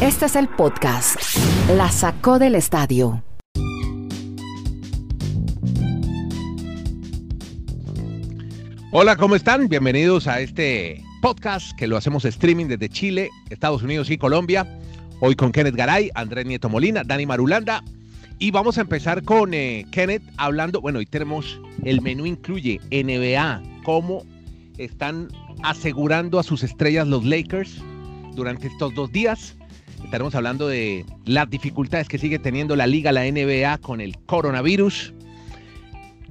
Este 0.00 0.26
es 0.26 0.36
el 0.36 0.48
podcast. 0.48 1.16
La 1.76 1.90
sacó 1.90 2.38
del 2.38 2.54
estadio. 2.54 3.22
Hola, 8.92 9.16
¿cómo 9.16 9.36
están? 9.36 9.68
Bienvenidos 9.68 10.26
a 10.26 10.40
este 10.40 11.02
podcast 11.22 11.76
que 11.78 11.86
lo 11.86 11.96
hacemos 11.96 12.24
streaming 12.24 12.66
desde 12.66 12.88
Chile, 12.88 13.30
Estados 13.50 13.82
Unidos 13.82 14.10
y 14.10 14.18
Colombia. 14.18 14.66
Hoy 15.20 15.34
con 15.34 15.52
Kenneth 15.52 15.76
Garay, 15.76 16.10
Andrés 16.14 16.46
Nieto 16.46 16.68
Molina, 16.68 17.02
Dani 17.04 17.24
Marulanda. 17.26 17.82
Y 18.38 18.50
vamos 18.50 18.78
a 18.78 18.80
empezar 18.80 19.22
con 19.22 19.54
eh, 19.54 19.86
Kenneth 19.90 20.22
hablando, 20.38 20.80
bueno, 20.80 20.98
hoy 20.98 21.06
tenemos, 21.06 21.60
el 21.84 22.00
menú 22.00 22.26
incluye 22.26 22.80
NBA, 22.90 23.62
cómo 23.84 24.24
están 24.78 25.28
asegurando 25.62 26.38
a 26.38 26.42
sus 26.42 26.62
estrellas 26.62 27.06
los 27.06 27.24
Lakers 27.24 27.82
durante 28.34 28.66
estos 28.66 28.94
dos 28.94 29.12
días. 29.12 29.56
Estaremos 30.10 30.34
hablando 30.34 30.66
de 30.66 31.06
las 31.24 31.48
dificultades 31.48 32.08
que 32.08 32.18
sigue 32.18 32.40
teniendo 32.40 32.74
la 32.74 32.88
liga, 32.88 33.12
la 33.12 33.30
NBA 33.30 33.78
con 33.78 34.00
el 34.00 34.18
coronavirus. 34.26 35.14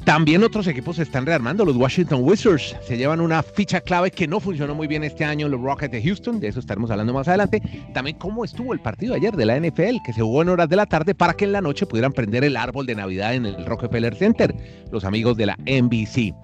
También 0.04 0.44
otros 0.44 0.68
equipos 0.68 0.98
se 0.98 1.04
están 1.04 1.26
rearmando. 1.26 1.64
Los 1.64 1.78
Washington 1.78 2.20
Wizards 2.22 2.76
se 2.86 2.98
llevan 2.98 3.22
una 3.22 3.42
ficha 3.42 3.80
clave 3.80 4.12
que 4.12 4.28
no 4.28 4.42
funcionó 4.42 4.76
muy 4.76 4.86
bien 4.88 5.06
este 5.06 5.23
año, 5.23 5.48
los 5.48 5.62
Rockets 5.62 5.94
de 5.94 6.04
Houston. 6.04 6.42
De 6.42 6.50
eso 6.50 6.60
estaremos 6.60 6.92
hablando 6.92 7.14
más 7.14 7.30
adelante. 7.30 7.62
También 7.94 8.18
cómo 8.18 8.44
estuvo 8.44 8.73
el 8.73 8.82
partido 8.82 9.16
ayer 9.16 9.34
de 9.38 9.46
la 9.46 9.58
NFL, 9.58 10.04
que 10.04 10.12
se 10.12 10.20
jugó 10.20 10.42
en 10.42 10.50
horas 10.50 10.68
de 10.68 10.76
la 10.76 10.86
tarde 10.86 11.16
para 11.16 11.34
que 11.36 11.46
en 11.46 11.54
la 11.54 11.62
noche 11.62 11.86
pudieran 11.86 12.12
prender 12.12 12.44
el 12.44 12.58
árbol 12.58 12.86
de 12.86 12.96
Navidad 12.96 13.34
en 13.34 13.46
el 13.46 13.66
Rockefeller 13.66 14.14
Center, 14.14 14.54
los 14.92 15.06
amigos 15.06 15.38
de 15.38 15.46
la 15.46 15.56
NBC. 15.56 16.36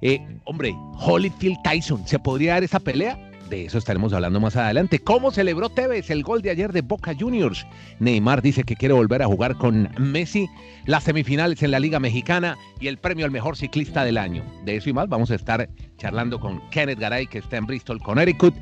Eh, 0.00 0.20
hombre, 0.44 0.74
Holyfield 1.00 1.58
Tyson, 1.62 2.06
¿se 2.06 2.18
podría 2.18 2.54
dar 2.54 2.64
esa 2.64 2.80
pelea? 2.80 3.18
De 3.48 3.64
eso 3.64 3.78
estaremos 3.78 4.12
hablando 4.12 4.40
más 4.40 4.56
adelante. 4.56 4.98
¿Cómo 4.98 5.30
celebró 5.30 5.68
Tevez 5.68 6.10
el 6.10 6.24
gol 6.24 6.42
de 6.42 6.50
ayer 6.50 6.72
de 6.72 6.80
Boca 6.80 7.14
Juniors? 7.18 7.64
Neymar 8.00 8.42
dice 8.42 8.64
que 8.64 8.74
quiere 8.74 8.94
volver 8.94 9.22
a 9.22 9.26
jugar 9.26 9.56
con 9.56 9.88
Messi, 9.98 10.48
las 10.84 11.04
semifinales 11.04 11.62
en 11.62 11.70
la 11.70 11.78
Liga 11.78 12.00
Mexicana 12.00 12.58
y 12.80 12.88
el 12.88 12.98
premio 12.98 13.24
al 13.24 13.30
mejor 13.30 13.56
ciclista 13.56 14.04
del 14.04 14.18
año. 14.18 14.42
De 14.64 14.76
eso 14.76 14.90
y 14.90 14.92
más 14.92 15.08
vamos 15.08 15.30
a 15.30 15.36
estar 15.36 15.68
charlando 15.96 16.40
con 16.40 16.60
Kenneth 16.70 16.98
Garay, 16.98 17.28
que 17.28 17.38
está 17.38 17.56
en 17.56 17.66
Bristol, 17.66 18.02
Connecticut. 18.02 18.54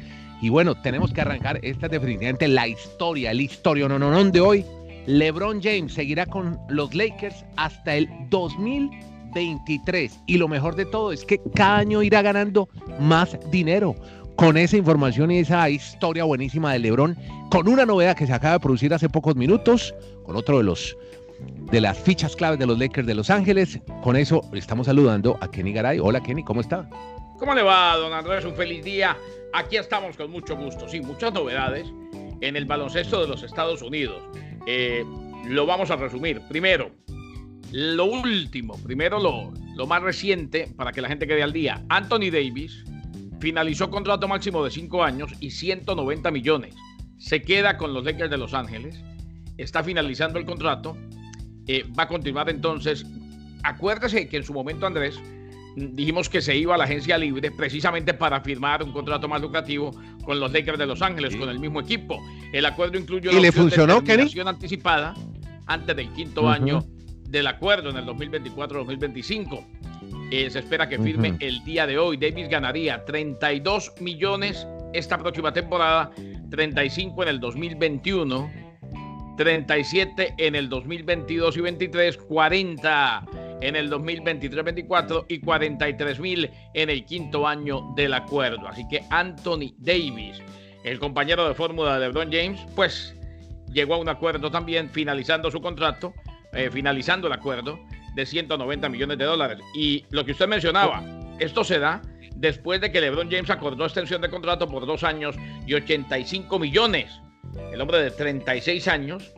Y 0.43 0.51
bueno, 0.51 0.75
tenemos 0.75 1.15
que 1.15 1.23
arrancar. 1.23 1.59
Esta 1.63 1.87
es 1.87 1.93
definitivamente 1.93 2.47
la 2.47 2.69
historia, 2.69 3.31
el 3.31 3.49
no 3.89 4.25
de 4.25 4.41
hoy. 4.41 4.67
LeBron 5.07 5.63
James 5.63 5.95
seguirá 5.95 6.27
con 6.27 6.59
los 6.69 6.95
Lakers 6.95 7.47
hasta 7.57 7.95
el 7.97 8.09
2023. 8.29 10.21
Y 10.27 10.37
lo 10.37 10.49
mejor 10.49 10.77
de 10.77 10.85
todo 10.85 11.13
es 11.13 11.25
que 11.25 11.41
cada 11.55 11.79
año 11.79 12.03
irá 12.03 12.21
ganando 12.21 12.69
más 13.01 13.39
dinero 13.51 13.95
con 14.37 14.57
esa 14.57 14.77
información 14.77 15.31
y 15.31 15.39
esa 15.39 15.69
historia 15.71 16.25
buenísima 16.25 16.73
de 16.73 16.81
Lebron, 16.81 17.17
con 17.51 17.69
una 17.69 17.87
novedad 17.87 18.17
que 18.17 18.27
se 18.27 18.33
acaba 18.33 18.55
de 18.55 18.61
producir 18.61 18.93
hace 18.93 19.09
pocos 19.09 19.37
minutos, 19.37 19.95
con 20.25 20.37
otro 20.37 20.59
de 20.59 20.65
los 20.65 20.97
de 21.71 21.81
las 21.81 21.99
fichas 21.99 22.37
claves 22.37 22.59
de 22.59 22.67
los 22.67 22.79
Lakers 22.79 23.07
de 23.07 23.15
Los 23.15 23.31
Ángeles. 23.31 23.81
Con 24.03 24.17
eso 24.17 24.41
estamos 24.53 24.87
saludando 24.87 25.37
a 25.41 25.51
Kenny 25.51 25.73
Garay. 25.73 25.99
Hola 25.99 26.23
Kenny, 26.23 26.43
¿cómo 26.45 26.61
está? 26.61 26.89
¿Cómo 27.39 27.55
le 27.55 27.63
va, 27.63 27.97
don 27.97 28.13
Andrés? 28.13 28.45
Un 28.45 28.55
feliz 28.55 28.85
día. 28.85 29.17
Aquí 29.53 29.77
estamos 29.77 30.17
con 30.17 30.31
mucho 30.31 30.57
gusto. 30.57 30.89
Sí, 30.89 31.01
muchas 31.01 31.33
novedades 31.33 31.87
en 32.41 32.57
el 32.57 32.65
baloncesto 32.65 33.21
de 33.21 33.29
los 33.29 33.43
Estados 33.43 33.83
Unidos. 33.83 34.23
Eh, 34.67 35.05
lo 35.47 35.67
vamos 35.67 35.91
a 35.91 35.97
resumir. 35.97 36.41
Primero, 36.49 36.91
lo 37.73 38.07
último, 38.07 38.79
primero 38.83 39.19
lo, 39.19 39.53
lo 39.75 39.87
más 39.87 40.03
reciente 40.03 40.69
para 40.77 40.93
que 40.93 41.01
la 41.01 41.09
gente 41.09 41.27
quede 41.27 41.43
al 41.43 41.53
día. 41.53 41.85
Anthony 41.89 42.31
Davis 42.31 42.85
finalizó 43.45 43.91
contrato 43.91 44.27
máximo 44.27 44.65
de 44.65 44.71
5 44.71 45.05
años 45.05 45.31
y 45.39 45.51
190 45.51 46.31
millones. 46.31 46.75
Se 47.19 47.43
queda 47.43 47.77
con 47.77 47.93
los 47.93 48.03
Lakers 48.03 48.31
de 48.31 48.39
Los 48.39 48.55
Ángeles. 48.55 48.99
Está 49.59 49.85
finalizando 49.85 50.39
el 50.39 50.47
contrato. 50.47 50.97
Eh, 51.67 51.85
va 51.97 52.05
a 52.05 52.09
continuar 52.09 52.49
entonces. 52.49 53.05
Acuérdese 53.63 54.29
que 54.29 54.39
en 54.39 54.45
su 54.45 54.55
momento, 54.55 54.87
Andrés, 54.87 55.21
dijimos 55.77 56.31
que 56.31 56.41
se 56.41 56.57
iba 56.57 56.75
a 56.75 56.79
la 56.79 56.85
agencia 56.85 57.19
libre 57.19 57.51
precisamente 57.51 58.15
para 58.15 58.41
firmar 58.41 58.83
un 58.83 58.93
contrato 58.93 59.29
más 59.29 59.43
lucrativo 59.43 59.91
con 60.25 60.41
los 60.41 60.51
Lakers 60.51 60.79
de 60.79 60.87
Los 60.87 61.03
Ángeles, 61.03 61.37
con 61.37 61.51
el 61.51 61.59
mismo 61.59 61.83
equipo. 61.83 62.19
El 62.51 62.65
acuerdo 62.65 62.99
incluyó 62.99 63.31
¿Y 63.31 63.43
le 63.43 63.53
funcionó, 63.53 64.01
de 64.01 64.43
anticipada 64.47 65.15
antes 65.67 65.95
del 65.95 66.11
quinto 66.15 66.49
año 66.49 66.83
del 67.29 67.47
acuerdo 67.47 67.91
en 67.91 67.99
el 67.99 68.07
2024-2025. 68.07 69.67
Eh, 70.31 70.51
se 70.51 70.61
espera 70.61 70.89
que 70.89 70.99
firme 70.99 71.37
el 71.41 71.63
día 71.65 71.87
de 71.87 71.99
hoy. 71.99 72.17
Davis 72.17 72.49
ganaría 72.49 73.05
32 73.05 73.93
millones 74.01 74.67
esta 74.93 75.19
próxima 75.19 75.53
temporada, 75.53 76.11
35 76.51 77.23
en 77.23 77.29
el 77.29 77.41
2021, 77.41 78.51
37 79.37 80.35
en 80.39 80.55
el 80.55 80.69
2022 80.69 81.57
y 81.57 81.61
23, 81.61 82.17
40 82.17 83.27
en 83.61 83.77
el 83.77 83.91
2023-24 83.91 85.27
y 85.29 85.41
43 85.41 86.21
mil 86.21 86.51
en 86.75 86.91
el 86.91 87.05
quinto 87.05 87.47
año 87.47 87.93
del 87.97 88.15
acuerdo. 88.15 88.69
Así 88.69 88.87
que 88.89 89.03
Anthony 89.11 89.75
Davis, 89.79 90.41
el 90.85 90.99
compañero 90.99 91.49
de 91.49 91.55
fórmula 91.55 91.99
de 91.99 92.07
LeBron 92.07 92.31
James, 92.33 92.61
pues 92.75 93.17
llegó 93.73 93.95
a 93.95 93.99
un 93.99 94.09
acuerdo 94.09 94.51
también 94.51 94.91
finalizando 94.91 95.51
su 95.51 95.61
contrato, 95.61 96.15
eh, 96.53 96.71
finalizando 96.71 97.27
el 97.27 97.33
acuerdo 97.33 97.79
de 98.15 98.27
190 98.27 98.89
millones 98.89 99.19
de 99.19 99.25
dólares. 99.25 99.59
Y 99.75 100.05
lo 100.11 100.25
que 100.25 100.33
usted 100.33 100.49
mencionaba, 100.49 101.03
esto 101.39 101.65
se 101.65 101.79
da 101.79 102.03
después 102.37 102.81
de 102.81 102.91
que 102.91 103.01
LeBron 103.01 103.31
James 103.31 103.51
acordó 103.51 103.85
extensión 103.85 104.21
de 104.21 104.31
contrato 104.31 104.69
por 104.69 104.87
dos 104.87 105.05
años 105.05 105.37
y 105.67 105.75
85 105.75 106.59
millones. 106.59 107.11
El 107.73 107.81
hombre 107.81 107.99
de 107.99 108.11
36 108.11 108.89
años 108.89 109.33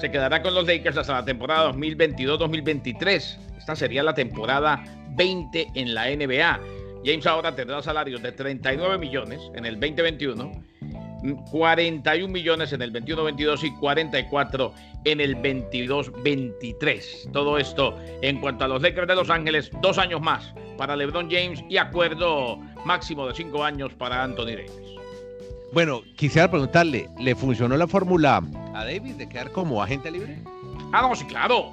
se 0.00 0.10
quedará 0.10 0.42
con 0.42 0.54
los 0.54 0.66
Lakers 0.66 0.96
hasta 0.96 1.14
la 1.14 1.24
temporada 1.24 1.72
2022-2023. 1.72 3.56
Esta 3.58 3.76
sería 3.76 4.02
la 4.02 4.14
temporada 4.14 4.82
20 5.16 5.68
en 5.74 5.94
la 5.94 6.06
NBA. 6.06 6.60
James 7.04 7.26
ahora 7.26 7.54
tendrá 7.54 7.82
salarios 7.82 8.22
de 8.22 8.32
39 8.32 8.98
millones 8.98 9.40
en 9.54 9.64
el 9.64 9.80
2021 9.80 10.69
41 11.50 12.32
millones 12.32 12.72
en 12.72 12.82
el 12.82 12.92
21-22 12.92 13.64
y 13.64 13.74
44 13.76 14.72
en 15.04 15.20
el 15.20 15.36
22-23. 15.36 17.32
Todo 17.32 17.58
esto 17.58 17.98
en 18.22 18.40
cuanto 18.40 18.64
a 18.64 18.68
los 18.68 18.82
Lakers 18.82 19.08
de 19.08 19.14
Los 19.14 19.30
Ángeles, 19.30 19.70
dos 19.80 19.98
años 19.98 20.20
más 20.20 20.54
para 20.76 20.96
LeBron 20.96 21.30
James 21.30 21.62
y 21.68 21.76
acuerdo 21.76 22.58
máximo 22.84 23.26
de 23.26 23.34
cinco 23.34 23.64
años 23.64 23.92
para 23.94 24.22
Anthony 24.22 24.46
Davis. 24.46 24.72
Bueno, 25.72 26.02
quisiera 26.16 26.50
preguntarle, 26.50 27.08
¿le 27.18 27.34
funcionó 27.34 27.76
la 27.76 27.86
fórmula 27.86 28.42
a 28.74 28.84
Davis 28.84 29.16
de 29.16 29.28
quedar 29.28 29.52
como 29.52 29.82
agente 29.82 30.10
libre? 30.10 30.38
Ah, 30.92 31.02
no, 31.02 31.14
sí, 31.14 31.24
claro. 31.26 31.70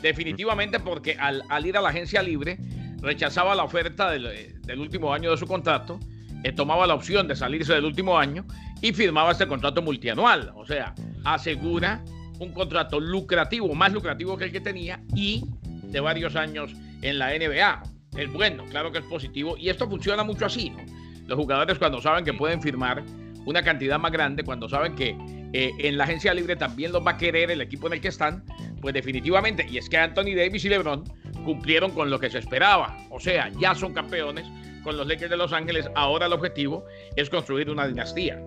Definitivamente 0.00 0.80
porque 0.80 1.16
al, 1.18 1.42
ir 1.66 1.76
a 1.76 1.80
la 1.80 1.90
agencia 1.90 2.22
libre 2.22 2.58
rechazaba 3.00 3.54
la 3.54 3.64
oferta 3.64 4.10
del, 4.10 4.56
del 4.62 4.80
último 4.80 5.12
año 5.12 5.30
de 5.30 5.36
su 5.36 5.46
contrato 5.46 5.98
eh, 6.44 6.52
tomaba 6.52 6.86
la 6.86 6.94
opción 6.94 7.28
de 7.28 7.36
salirse 7.36 7.74
del 7.74 7.84
último 7.84 8.18
año 8.18 8.44
y 8.80 8.92
firmaba 8.92 9.32
este 9.32 9.46
contrato 9.46 9.82
multianual. 9.82 10.52
O 10.54 10.64
sea, 10.64 10.94
asegura 11.24 12.02
un 12.38 12.52
contrato 12.52 13.00
lucrativo, 13.00 13.74
más 13.74 13.92
lucrativo 13.92 14.36
que 14.36 14.44
el 14.44 14.52
que 14.52 14.60
tenía 14.60 15.00
y 15.14 15.44
de 15.84 16.00
varios 16.00 16.36
años 16.36 16.72
en 17.02 17.18
la 17.18 17.30
NBA. 17.30 17.82
Es 18.16 18.32
bueno, 18.32 18.64
claro 18.70 18.92
que 18.92 18.98
es 18.98 19.04
positivo 19.04 19.56
y 19.56 19.68
esto 19.68 19.88
funciona 19.88 20.24
mucho 20.24 20.46
así, 20.46 20.70
¿no? 20.70 20.78
Los 21.26 21.38
jugadores 21.38 21.78
cuando 21.78 22.00
saben 22.00 22.24
que 22.24 22.32
pueden 22.32 22.62
firmar 22.62 23.04
una 23.44 23.62
cantidad 23.62 23.98
más 23.98 24.12
grande, 24.12 24.44
cuando 24.44 24.68
saben 24.68 24.94
que 24.94 25.16
eh, 25.52 25.72
en 25.78 25.98
la 25.98 26.04
agencia 26.04 26.32
libre 26.32 26.56
también 26.56 26.92
los 26.92 27.06
va 27.06 27.12
a 27.12 27.16
querer 27.16 27.50
el 27.50 27.60
equipo 27.60 27.86
en 27.86 27.94
el 27.94 28.00
que 28.00 28.08
están, 28.08 28.44
pues 28.80 28.94
definitivamente, 28.94 29.66
y 29.68 29.78
es 29.78 29.88
que 29.88 29.98
Anthony 29.98 30.34
Davis 30.36 30.64
y 30.64 30.68
LeBron 30.68 31.04
cumplieron 31.44 31.90
con 31.92 32.10
lo 32.10 32.18
que 32.18 32.30
se 32.30 32.38
esperaba, 32.38 32.96
o 33.10 33.20
sea, 33.20 33.50
ya 33.58 33.74
son 33.74 33.92
campeones 33.92 34.46
con 34.88 34.96
los 34.96 35.06
Lakers 35.06 35.28
de 35.28 35.36
Los 35.36 35.52
Ángeles, 35.52 35.86
ahora 35.94 36.24
el 36.24 36.32
objetivo 36.32 36.82
es 37.14 37.28
construir 37.28 37.68
una 37.68 37.86
dinastía. 37.86 38.42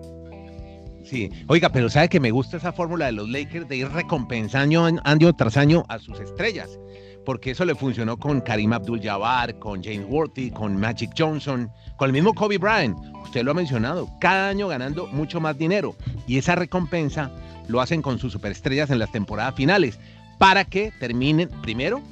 Sí, 1.04 1.30
oiga, 1.46 1.68
pero 1.68 1.88
sabe 1.88 2.08
que 2.08 2.18
me 2.18 2.32
gusta 2.32 2.56
esa 2.56 2.72
fórmula 2.72 3.06
de 3.06 3.12
los 3.12 3.30
Lakers 3.30 3.68
de 3.68 3.76
ir 3.76 3.88
recompensando 3.88 4.84
año 5.04 5.32
tras 5.34 5.56
año 5.56 5.84
a 5.88 6.00
sus 6.00 6.18
estrellas, 6.18 6.80
porque 7.24 7.52
eso 7.52 7.64
le 7.64 7.76
funcionó 7.76 8.16
con 8.16 8.40
Karim 8.40 8.72
Abdul-Jabbar, 8.72 9.60
con 9.60 9.84
James 9.84 10.04
Worthy, 10.08 10.50
con 10.50 10.76
Magic 10.76 11.12
Johnson, 11.16 11.70
con 11.96 12.08
el 12.08 12.12
mismo 12.12 12.34
Kobe 12.34 12.58
Bryant. 12.58 12.98
Usted 13.22 13.44
lo 13.44 13.52
ha 13.52 13.54
mencionado, 13.54 14.08
cada 14.20 14.48
año 14.48 14.66
ganando 14.66 15.06
mucho 15.06 15.40
más 15.40 15.56
dinero 15.56 15.94
y 16.26 16.38
esa 16.38 16.56
recompensa 16.56 17.30
lo 17.68 17.80
hacen 17.80 18.02
con 18.02 18.18
sus 18.18 18.32
superestrellas 18.32 18.90
en 18.90 18.98
las 18.98 19.12
temporadas 19.12 19.54
finales 19.54 20.00
para 20.38 20.64
que 20.64 20.92
terminen 20.98 21.48
primero 21.62 22.02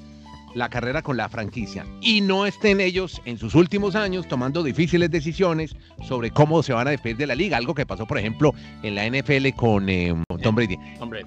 la 0.54 0.68
carrera 0.68 1.02
con 1.02 1.16
la 1.16 1.28
franquicia 1.28 1.86
y 2.00 2.20
no 2.20 2.46
estén 2.46 2.80
ellos 2.80 3.20
en 3.24 3.38
sus 3.38 3.54
últimos 3.54 3.94
años 3.94 4.26
tomando 4.28 4.62
difíciles 4.62 5.10
decisiones 5.10 5.76
sobre 6.06 6.30
cómo 6.30 6.62
se 6.62 6.72
van 6.72 6.88
a 6.88 6.90
despedir 6.90 7.16
de 7.16 7.26
la 7.26 7.34
liga, 7.34 7.56
algo 7.56 7.74
que 7.74 7.86
pasó 7.86 8.06
por 8.06 8.18
ejemplo 8.18 8.54
en 8.82 8.94
la 8.94 9.06
NFL 9.08 9.50
con 9.56 9.88
eh, 9.88 10.14
Tom, 10.42 10.54
Brady. 10.54 10.76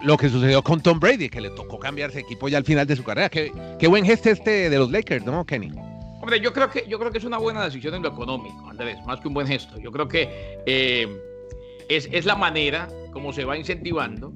Lo 0.04 0.18
que 0.18 0.30
sucedió 0.30 0.64
con 0.64 0.82
Tom 0.82 1.00
Brady, 1.00 1.30
que 1.30 1.42
le 1.42 1.50
tocó 1.52 1.80
cambiarse 1.80 2.18
de 2.18 2.22
equipo 2.22 2.48
ya 2.50 2.58
al 2.58 2.66
final 2.66 2.88
de 2.88 2.96
su 2.96 3.04
carrera. 3.04 3.30
Qué, 3.30 3.52
qué 3.80 3.88
buen 3.88 4.06
gesto 4.06 4.30
este 4.30 4.70
de 4.70 4.78
los 4.78 4.92
Lakers, 4.92 5.26
¿no, 5.26 5.46
Kenny? 5.46 5.72
Hombre, 6.22 6.40
yo 6.40 6.54
creo 6.54 6.70
que 6.70 6.86
yo 6.88 6.98
creo 7.00 7.12
que 7.12 7.18
es 7.18 7.26
una 7.26 7.38
buena 7.38 7.66
decisión 7.66 7.94
en 7.96 8.02
lo 8.02 8.10
económico, 8.10 8.70
Andrés, 8.70 8.98
más 9.06 9.20
que 9.20 9.28
un 9.28 9.34
buen 9.34 9.46
gesto. 9.46 9.78
Yo 9.80 9.92
creo 9.92 10.08
que 10.08 10.30
eh, 10.66 11.08
es, 11.90 12.08
es 12.12 12.26
la 12.26 12.36
manera 12.36 12.88
cómo 13.12 13.34
se 13.34 13.44
va 13.44 13.58
incentivando. 13.58 14.34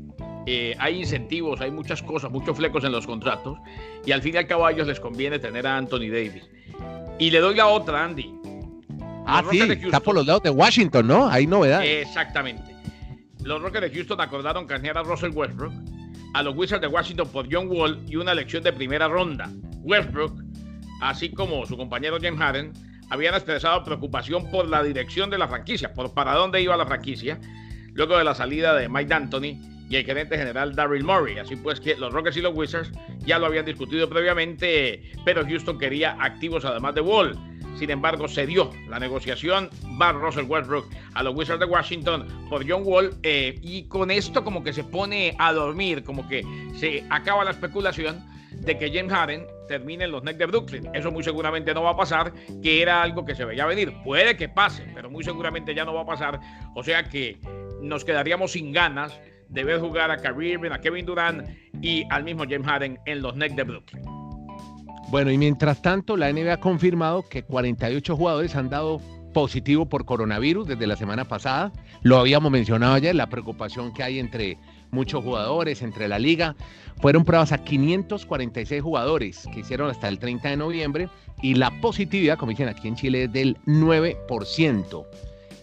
Eh, 0.50 0.78
hay 0.80 1.00
incentivos, 1.00 1.60
hay 1.60 1.72
muchas 1.72 2.02
cosas, 2.02 2.32
muchos 2.32 2.56
flecos 2.56 2.82
en 2.86 2.94
los 2.94 3.06
contratos. 3.06 3.60
Y 4.06 4.14
al 4.14 4.22
fin 4.22 4.34
y 4.34 4.38
al 4.38 4.48
cabo 4.48 4.66
a 4.66 4.72
ellos 4.72 4.88
les 4.88 4.98
conviene 4.98 5.40
tener 5.40 5.68
a 5.68 5.76
Anthony 5.76 6.08
Davis. 6.10 6.50
Y 7.20 7.30
le 7.32 7.40
doy 7.40 7.56
la 7.56 7.68
otra, 7.68 8.06
Andy. 8.06 8.34
ah, 9.26 9.44
sí, 9.52 9.60
está 9.60 10.00
por 10.00 10.16
los 10.16 10.26
lados 10.26 10.44
de 10.44 10.50
Washington, 10.50 11.06
¿no? 11.06 11.28
Hay 11.28 11.46
novedad. 11.48 11.84
Exactamente. 11.84 12.74
Los 13.44 13.62
Rockets 13.62 13.92
de 13.92 13.96
Houston 13.98 14.22
acordaron 14.22 14.66
canjear 14.68 14.98
a 14.98 15.04
Russell 15.04 15.32
Westbrook, 15.32 15.74
a 16.34 16.44
los 16.44 16.56
Wizards 16.56 16.82
de 16.82 16.88
Washington 16.88 17.28
por 17.28 17.54
John 17.54 17.68
Wall 17.68 18.02
y 18.08 18.16
una 18.16 18.32
elección 18.32 18.64
de 18.64 18.72
primera 18.72 19.10
ronda. 19.10 19.52
Westbrook, 19.84 20.34
así 21.02 21.30
como 21.30 21.66
su 21.66 21.76
compañero 21.76 22.20
James 22.22 22.40
Harden, 22.40 22.72
habían 23.10 23.34
expresado 23.34 23.84
preocupación 23.84 24.50
por 24.50 24.66
la 24.70 24.82
dirección 24.82 25.30
de 25.30 25.40
la 25.40 25.50
franquicia, 25.50 25.94
por 25.94 26.14
para 26.14 26.36
dónde 26.36 26.62
iba 26.62 26.78
la 26.78 26.86
franquicia, 26.86 27.38
luego 27.94 28.18
de 28.18 28.24
la 28.24 28.34
salida 28.34 28.74
de 28.76 28.88
Mike 28.88 29.10
D'Antoni 29.10 29.77
y 29.90 29.96
el 29.96 30.06
gerente 30.06 30.38
general 30.38 30.76
Daryl 30.76 31.04
Murray. 31.04 31.38
Así 31.38 31.56
pues 31.56 31.80
que 31.80 31.96
los 31.96 32.14
Rockets 32.14 32.38
y 32.38 32.42
los 32.42 32.56
Wizards 32.56 32.92
ya 33.20 33.40
lo 33.40 33.46
habían 33.46 33.66
discutido 33.66 34.10
previamente, 34.10 35.02
pero 35.26 35.46
Houston 35.46 35.78
quería 35.78 36.18
activos 36.20 36.66
además 36.66 36.96
de 36.96 37.02
Wall. 37.02 37.38
Sin 37.78 37.92
embargo, 37.92 38.28
se 38.28 38.48
dio 38.48 38.72
la 38.90 39.00
negociación. 39.00 39.70
Va 40.02 40.12
Russell 40.12 40.46
Westbrook 40.46 40.90
a 41.14 41.22
los 41.22 41.36
Wizards 41.36 41.60
de 41.60 41.66
Washington 41.66 42.28
por 42.50 42.68
John 42.68 42.82
Wall. 42.84 43.16
Eh, 43.22 43.60
y 43.62 43.84
con 43.84 44.10
esto 44.10 44.44
como 44.44 44.64
que 44.64 44.74
se 44.74 44.84
pone 44.84 45.36
a 45.38 45.54
dormir, 45.54 46.04
como 46.04 46.28
que 46.28 46.44
se 46.76 47.06
acaba 47.10 47.44
la 47.44 47.52
especulación 47.52 48.26
de 48.52 48.78
que 48.80 48.92
James 48.92 49.14
Harden 49.14 49.46
termine 49.68 50.06
en 50.06 50.12
los 50.12 50.24
Nets 50.24 50.40
de 50.40 50.46
Brooklyn. 50.48 50.90
Eso 50.94 51.12
muy 51.12 51.24
seguramente 51.24 51.74
no 51.74 51.84
va 51.84 51.92
a 51.92 51.98
pasar, 51.98 52.34
que 52.64 52.82
era 52.82 53.04
algo 53.04 53.26
que 53.26 53.36
se 53.36 53.46
veía 53.46 53.68
venir. 53.68 53.94
Puede 54.04 54.36
que 54.36 54.50
pase, 54.50 54.84
pero 54.96 55.12
muy 55.12 55.24
seguramente 55.24 55.76
ya 55.76 55.86
no 55.86 55.94
va 55.94 56.02
a 56.02 56.06
pasar. 56.06 56.40
O 56.74 56.84
sea 56.84 57.04
que 57.04 57.38
nos 57.80 58.04
quedaríamos 58.04 58.54
sin 58.54 58.72
ganas 58.72 59.20
de 59.50 59.64
ver 59.64 59.80
jugar 59.80 60.12
a 60.12 60.18
Kyrie 60.18 60.60
a 60.72 60.80
Kevin 60.80 61.06
Durant 61.06 61.48
y 61.82 62.04
al 62.10 62.24
mismo 62.24 62.44
James 62.44 62.68
Harden 62.68 63.00
en 63.06 63.22
los 63.22 63.36
Nets 63.36 63.56
de 63.56 63.64
Brooklyn. 63.64 64.04
Bueno, 65.10 65.32
y 65.32 65.38
mientras 65.38 65.82
tanto, 65.82 66.18
la 66.18 66.32
NBA 66.32 66.54
ha 66.54 66.60
confirmado 66.60 67.28
que 67.30 67.44
48 67.44 68.18
jugadores 68.18 68.56
han 68.56 68.70
dado 68.70 69.00
positivo 69.34 69.88
por 69.88 70.04
coronavirus 70.04 70.68
desde 70.68 70.88
la 70.88 70.96
semana 70.96 71.26
pasada. 71.26 71.72
Lo 72.02 72.18
habíamos 72.18 72.52
mencionado 72.52 72.96
ayer, 72.96 73.16
la 73.16 73.30
preocupación 73.30 73.94
que 73.94 74.04
hay 74.04 74.20
entre 74.20 74.58
muchos 74.92 75.24
jugadores, 75.24 75.82
entre 75.82 76.08
la 76.08 76.20
liga. 76.20 76.56
Fueron 77.02 77.24
pruebas 77.24 77.52
a 77.52 77.60
546 77.60 78.82
jugadores 78.82 79.48
que 79.54 79.60
hicieron 79.62 79.90
hasta 79.90 80.08
el 80.08 80.20
30 80.20 80.50
de 80.50 80.58
noviembre 80.58 81.10
y 81.42 81.54
la 81.54 81.72
positividad, 81.82 82.38
como 82.38 82.52
dicen 82.52 82.68
aquí 82.68 82.88
en 82.88 82.96
Chile, 82.96 83.24
es 83.26 83.32
del 83.32 83.58
9%. 83.66 85.06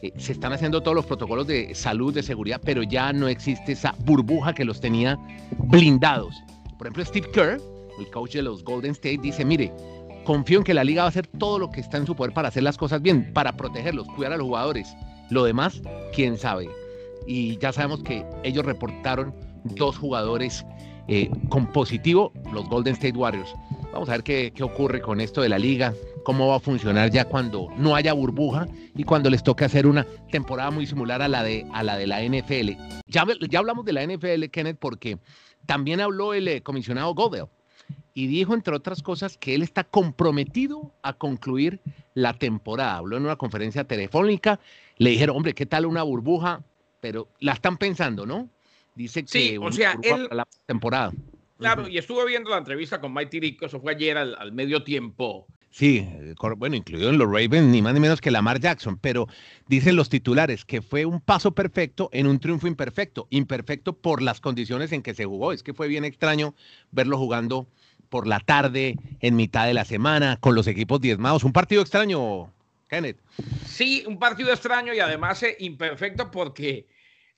Eh, 0.04 0.12
se 0.18 0.32
están 0.32 0.52
haciendo 0.52 0.82
todos 0.82 0.94
los 0.94 1.06
protocolos 1.06 1.46
de 1.46 1.74
salud, 1.74 2.12
de 2.12 2.22
seguridad, 2.22 2.60
pero 2.62 2.82
ya 2.82 3.10
no 3.14 3.26
existe 3.26 3.72
esa 3.72 3.94
burbuja 4.00 4.52
que 4.52 4.62
los 4.62 4.78
tenía 4.78 5.18
blindados. 5.56 6.34
Por 6.76 6.88
ejemplo, 6.88 7.06
Steve 7.06 7.30
Kerr, 7.32 7.58
el 7.98 8.10
coach 8.10 8.34
de 8.34 8.42
los 8.42 8.62
Golden 8.62 8.90
State, 8.90 9.20
dice, 9.22 9.46
mire, 9.46 9.72
confío 10.26 10.58
en 10.58 10.64
que 10.64 10.74
la 10.74 10.84
liga 10.84 11.04
va 11.04 11.06
a 11.06 11.08
hacer 11.08 11.26
todo 11.26 11.58
lo 11.58 11.70
que 11.70 11.80
está 11.80 11.96
en 11.96 12.04
su 12.04 12.14
poder 12.14 12.34
para 12.34 12.48
hacer 12.48 12.62
las 12.62 12.76
cosas 12.76 13.00
bien, 13.00 13.32
para 13.32 13.56
protegerlos, 13.56 14.06
cuidar 14.08 14.34
a 14.34 14.36
los 14.36 14.46
jugadores. 14.46 14.94
Lo 15.30 15.42
demás, 15.44 15.80
quién 16.14 16.36
sabe. 16.36 16.68
Y 17.26 17.56
ya 17.56 17.72
sabemos 17.72 18.02
que 18.02 18.26
ellos 18.42 18.66
reportaron 18.66 19.34
dos 19.64 19.96
jugadores 19.96 20.66
eh, 21.08 21.30
con 21.48 21.66
positivo, 21.72 22.30
los 22.52 22.68
Golden 22.68 22.92
State 22.92 23.16
Warriors. 23.16 23.54
Vamos 23.90 24.10
a 24.10 24.12
ver 24.12 24.22
qué, 24.22 24.52
qué 24.54 24.64
ocurre 24.64 25.00
con 25.00 25.18
esto 25.22 25.40
de 25.40 25.48
la 25.48 25.58
liga, 25.58 25.94
cómo 26.24 26.48
va 26.48 26.56
a 26.56 26.60
funcionar 26.60 27.10
ya 27.10 27.24
cuando 27.26 27.68
no 27.76 27.94
haya 27.94 28.12
burbuja 28.12 28.66
y 28.96 29.04
cuando 29.04 29.30
les 29.30 29.44
toque 29.44 29.64
hacer 29.64 29.86
una 29.86 30.04
temporada 30.30 30.70
muy 30.70 30.86
similar 30.86 31.22
a 31.22 31.28
la 31.28 31.44
de, 31.44 31.66
a 31.72 31.82
la, 31.84 31.96
de 31.96 32.06
la 32.06 32.22
NFL. 32.22 32.70
Ya, 33.06 33.24
ya 33.48 33.58
hablamos 33.60 33.84
de 33.84 33.92
la 33.92 34.04
NFL, 34.04 34.46
Kenneth, 34.50 34.78
porque 34.80 35.18
también 35.66 36.00
habló 36.00 36.34
el 36.34 36.48
eh, 36.48 36.62
comisionado 36.62 37.14
Godel 37.14 37.46
y 38.14 38.28
dijo, 38.28 38.54
entre 38.54 38.74
otras 38.74 39.02
cosas, 39.02 39.36
que 39.36 39.54
él 39.54 39.62
está 39.62 39.84
comprometido 39.84 40.92
a 41.02 41.12
concluir 41.12 41.80
la 42.14 42.32
temporada. 42.32 42.96
Habló 42.96 43.16
en 43.16 43.24
una 43.24 43.36
conferencia 43.36 43.84
telefónica, 43.84 44.60
le 44.98 45.10
dijeron, 45.10 45.36
hombre, 45.36 45.54
¿qué 45.54 45.66
tal 45.66 45.84
una 45.84 46.04
burbuja? 46.04 46.62
Pero 47.00 47.28
la 47.40 47.52
están 47.52 47.76
pensando, 47.76 48.24
¿no? 48.24 48.48
Dice 48.94 49.22
que 49.22 49.28
sí, 49.28 49.58
o 49.60 49.72
sea, 49.72 49.98
él, 50.02 50.28
la 50.30 50.46
temporada. 50.66 51.12
Claro, 51.58 51.88
y 51.88 51.98
estuve 51.98 52.24
viendo 52.26 52.50
la 52.50 52.58
entrevista 52.58 53.00
con 53.00 53.12
Mike 53.12 53.30
Tirico, 53.30 53.66
eso 53.66 53.80
fue 53.80 53.92
ayer 53.92 54.16
al, 54.16 54.36
al 54.38 54.52
medio 54.52 54.84
tiempo. 54.84 55.46
Sí, 55.74 56.08
bueno, 56.56 56.76
incluido 56.76 57.10
en 57.10 57.18
los 57.18 57.26
Ravens, 57.26 57.66
ni 57.66 57.82
más 57.82 57.94
ni 57.94 57.98
menos 57.98 58.20
que 58.20 58.30
Lamar 58.30 58.60
Jackson, 58.60 58.96
pero 58.96 59.26
dicen 59.66 59.96
los 59.96 60.08
titulares 60.08 60.64
que 60.64 60.82
fue 60.82 61.04
un 61.04 61.20
paso 61.20 61.52
perfecto 61.52 62.08
en 62.12 62.28
un 62.28 62.38
triunfo 62.38 62.68
imperfecto, 62.68 63.26
imperfecto 63.30 63.92
por 63.92 64.22
las 64.22 64.40
condiciones 64.40 64.92
en 64.92 65.02
que 65.02 65.14
se 65.14 65.24
jugó. 65.24 65.52
Es 65.52 65.64
que 65.64 65.74
fue 65.74 65.88
bien 65.88 66.04
extraño 66.04 66.54
verlo 66.92 67.18
jugando 67.18 67.66
por 68.08 68.28
la 68.28 68.38
tarde, 68.38 68.94
en 69.18 69.34
mitad 69.34 69.66
de 69.66 69.74
la 69.74 69.84
semana, 69.84 70.38
con 70.40 70.54
los 70.54 70.68
equipos 70.68 71.00
diezmados. 71.00 71.42
Un 71.42 71.52
partido 71.52 71.82
extraño, 71.82 72.52
Kenneth. 72.88 73.18
Sí, 73.66 74.04
un 74.06 74.20
partido 74.20 74.52
extraño 74.52 74.94
y 74.94 75.00
además 75.00 75.42
eh, 75.42 75.56
imperfecto 75.58 76.30
porque 76.30 76.86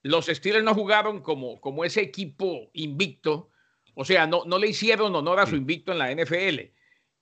los 0.03 0.27
Steelers 0.27 0.63
no 0.63 0.75
jugaron 0.75 1.23
como, 1.23 1.59
como 1.59 1.87
ese 1.87 2.03
equipo 2.03 2.69
invicto. 2.75 3.49
O 3.95 4.05
sea, 4.05 4.27
no, 4.27 4.43
no 4.45 4.59
le 4.59 4.69
hicieron 4.69 5.17
honor 5.17 5.41
a 5.41 5.47
su 5.47 5.57
invicto 5.57 5.93
en 5.93 5.99
la 5.99 6.15
NFL. 6.15 6.61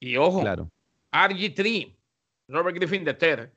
Y 0.01 0.17
ojo, 0.17 0.41
claro. 0.41 0.73
RG3, 1.15 1.97
Robert 2.49 2.77
Griffin 2.77 3.07
III, 3.07 3.49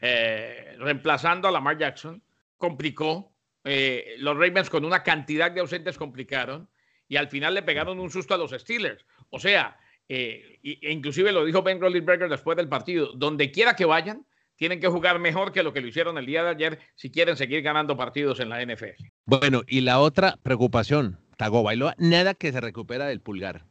eh, 0.00 0.76
reemplazando 0.78 1.48
a 1.48 1.50
Lamar 1.50 1.78
Jackson, 1.78 2.22
complicó. 2.56 3.32
Eh, 3.64 4.16
los 4.18 4.36
Ravens 4.36 4.70
con 4.70 4.84
una 4.84 5.02
cantidad 5.02 5.50
de 5.50 5.60
ausentes 5.60 5.98
complicaron 5.98 6.68
y 7.06 7.16
al 7.16 7.28
final 7.28 7.54
le 7.54 7.62
pegaron 7.62 7.98
un 7.98 8.10
susto 8.10 8.34
a 8.34 8.38
los 8.38 8.52
Steelers. 8.52 9.04
O 9.30 9.38
sea, 9.38 9.78
eh, 10.08 10.58
e 10.62 10.90
inclusive 10.90 11.32
lo 11.32 11.44
dijo 11.44 11.62
Ben 11.62 11.80
Roethlisberger 11.80 12.28
después 12.28 12.56
del 12.56 12.68
partido, 12.68 13.12
donde 13.14 13.50
quiera 13.50 13.74
que 13.74 13.84
vayan, 13.84 14.26
tienen 14.56 14.80
que 14.80 14.88
jugar 14.88 15.18
mejor 15.18 15.52
que 15.52 15.62
lo 15.62 15.72
que 15.72 15.80
lo 15.80 15.86
hicieron 15.86 16.18
el 16.18 16.26
día 16.26 16.42
de 16.42 16.50
ayer 16.50 16.78
si 16.96 17.10
quieren 17.10 17.36
seguir 17.36 17.62
ganando 17.62 17.96
partidos 17.96 18.40
en 18.40 18.48
la 18.48 18.60
NFL. 18.64 19.04
Bueno, 19.24 19.62
y 19.66 19.82
la 19.82 20.00
otra 20.00 20.36
preocupación, 20.42 21.18
Tagovailoa, 21.36 21.94
nada 21.98 22.34
que 22.34 22.52
se 22.52 22.60
recupera 22.60 23.06
del 23.06 23.20
pulgar. 23.20 23.64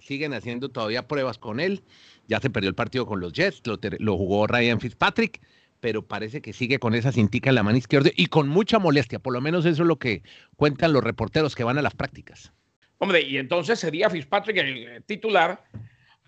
Siguen 0.00 0.34
haciendo 0.34 0.68
todavía 0.68 1.08
pruebas 1.08 1.38
con 1.38 1.60
él. 1.60 1.82
Ya 2.28 2.40
se 2.40 2.50
perdió 2.50 2.68
el 2.68 2.74
partido 2.74 3.06
con 3.06 3.20
los 3.20 3.32
Jets, 3.32 3.62
lo, 3.98 4.16
jugó 4.16 4.46
Ryan 4.46 4.80
Fitzpatrick, 4.80 5.40
pero 5.80 6.06
parece 6.06 6.40
que 6.40 6.52
sigue 6.52 6.78
con 6.78 6.94
esa 6.94 7.12
cintica 7.12 7.50
en 7.50 7.56
la 7.56 7.62
mano 7.62 7.76
izquierda 7.76 8.10
y 8.16 8.26
con 8.26 8.48
mucha 8.48 8.78
molestia. 8.78 9.18
Por 9.18 9.32
lo 9.32 9.40
menos 9.40 9.66
eso 9.66 9.82
es 9.82 9.88
lo 9.88 9.98
que 9.98 10.22
cuentan 10.56 10.92
los 10.92 11.02
reporteros 11.02 11.54
que 11.54 11.64
van 11.64 11.78
a 11.78 11.82
las 11.82 11.94
prácticas. 11.94 12.52
Hombre, 12.98 13.22
y 13.22 13.36
entonces 13.36 13.80
sería 13.80 14.08
Fitzpatrick 14.08 14.56
el 14.58 15.02
titular 15.04 15.64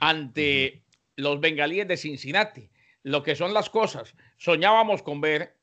ante 0.00 0.82
los 1.16 1.40
bengalíes 1.40 1.86
de 1.86 1.96
Cincinnati. 1.96 2.68
Lo 3.04 3.22
que 3.22 3.36
son 3.36 3.54
las 3.54 3.70
cosas. 3.70 4.14
Soñábamos 4.38 5.02
con 5.02 5.20
ver 5.20 5.56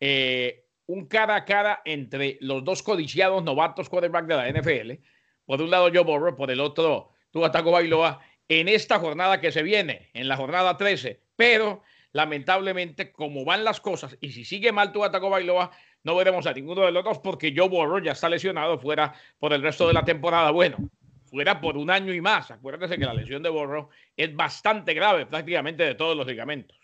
eh, 0.00 0.66
un 0.86 1.06
cara 1.06 1.36
a 1.36 1.44
cara 1.44 1.80
entre 1.84 2.38
los 2.40 2.64
dos 2.64 2.82
codiciados 2.82 3.42
novatos 3.44 3.88
quarterback 3.88 4.26
de 4.26 4.36
la 4.36 4.50
NFL. 4.50 5.02
Por 5.46 5.62
un 5.62 5.70
lado 5.70 5.90
Joe 5.92 6.04
Burrow, 6.04 6.36
por 6.36 6.50
el 6.50 6.60
otro 6.60 7.12
Tua 7.30 7.48
Bailoa 7.48 8.20
en 8.48 8.68
esta 8.68 8.98
jornada 8.98 9.40
que 9.40 9.52
se 9.52 9.62
viene, 9.62 10.10
en 10.14 10.28
la 10.28 10.36
jornada 10.36 10.76
13. 10.76 11.20
Pero 11.36 11.82
lamentablemente, 12.12 13.12
como 13.12 13.44
van 13.44 13.64
las 13.64 13.80
cosas, 13.80 14.16
y 14.20 14.32
si 14.32 14.44
sigue 14.44 14.72
mal 14.72 14.92
Tua 14.92 15.08
Bailoa, 15.08 15.70
no 16.04 16.16
veremos 16.16 16.46
a 16.46 16.52
ninguno 16.52 16.82
de 16.82 16.92
los 16.92 17.04
dos 17.04 17.18
porque 17.18 17.52
Joe 17.54 17.68
Burrow 17.68 18.00
ya 18.00 18.12
está 18.12 18.28
lesionado 18.28 18.78
fuera 18.78 19.14
por 19.38 19.52
el 19.52 19.62
resto 19.62 19.86
de 19.86 19.92
la 19.92 20.04
temporada. 20.04 20.50
Bueno, 20.50 20.78
fuera 21.26 21.60
por 21.60 21.76
un 21.76 21.90
año 21.90 22.14
y 22.14 22.20
más. 22.20 22.50
Acuérdense 22.50 22.96
que 22.96 23.04
la 23.04 23.14
lesión 23.14 23.42
de 23.42 23.50
Burrow 23.50 23.88
es 24.16 24.34
bastante 24.34 24.94
grave, 24.94 25.26
prácticamente 25.26 25.82
de 25.82 25.94
todos 25.94 26.16
los 26.16 26.26
ligamentos. 26.26 26.78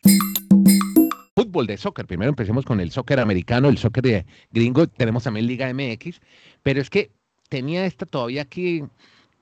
Fútbol 1.34 1.66
de 1.66 1.76
soccer. 1.76 2.06
Primero 2.06 2.30
empecemos 2.30 2.64
con 2.64 2.80
el 2.80 2.90
soccer 2.90 3.18
americano, 3.18 3.68
el 3.68 3.78
soccer 3.78 4.02
de 4.02 4.26
gringo. 4.50 4.86
Tenemos 4.86 5.24
también 5.24 5.46
Liga 5.46 5.72
MX, 5.72 6.20
pero 6.62 6.80
es 6.80 6.90
que 6.90 7.10
tenía 7.48 7.86
esta 7.86 8.06
todavía 8.06 8.42
aquí 8.42 8.82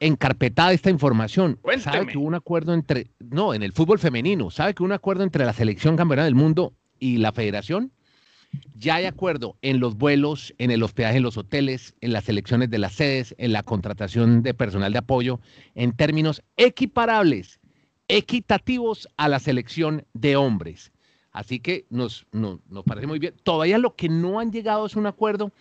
encarpetada 0.06 0.72
esta 0.72 0.90
información. 0.90 1.58
Cuénteme. 1.62 1.92
Sabe 1.92 2.06
que 2.06 2.18
hubo 2.18 2.26
un 2.26 2.34
acuerdo 2.34 2.74
entre, 2.74 3.10
no, 3.20 3.54
en 3.54 3.62
el 3.62 3.72
fútbol 3.72 3.98
femenino, 3.98 4.50
sabe 4.50 4.74
que 4.74 4.82
hubo 4.82 4.86
un 4.86 4.92
acuerdo 4.92 5.22
entre 5.22 5.44
la 5.44 5.52
selección 5.52 5.96
campeona 5.96 6.24
del 6.24 6.34
mundo 6.34 6.74
y 6.98 7.18
la 7.18 7.32
federación 7.32 7.92
ya 8.74 8.96
hay 8.96 9.06
acuerdo 9.06 9.56
en 9.62 9.80
los 9.80 9.96
vuelos, 9.96 10.54
en 10.58 10.70
el 10.70 10.82
hospedaje 10.82 11.16
en 11.16 11.22
los 11.22 11.36
hoteles, 11.36 11.94
en 12.00 12.12
las 12.12 12.28
elecciones 12.28 12.70
de 12.70 12.78
las 12.78 12.92
sedes, 12.92 13.34
en 13.38 13.52
la 13.52 13.62
contratación 13.62 14.42
de 14.42 14.54
personal 14.54 14.92
de 14.92 14.98
apoyo, 14.98 15.40
en 15.74 15.92
términos 15.92 16.42
equiparables, 16.56 17.60
equitativos 18.08 19.08
a 19.16 19.28
la 19.28 19.38
selección 19.38 20.04
de 20.12 20.36
hombres. 20.36 20.92
Así 21.30 21.60
que 21.60 21.86
nos, 21.88 22.26
nos, 22.32 22.60
nos 22.68 22.84
parece 22.84 23.06
muy 23.06 23.18
bien. 23.18 23.34
Todavía 23.42 23.78
lo 23.78 23.94
que 23.94 24.10
no 24.10 24.38
han 24.38 24.52
llegado 24.52 24.84
es 24.84 24.96
un 24.96 25.06
acuerdo, 25.06 25.52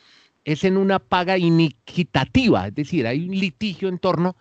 es 0.45 0.63
en 0.63 0.77
una 0.77 0.99
paga 0.99 1.37
inequitativa, 1.37 2.67
es 2.67 2.75
decir, 2.75 3.05
hay 3.07 3.27
un 3.27 3.39
litigio 3.39 3.89
en 3.89 3.99
torno 3.99 4.35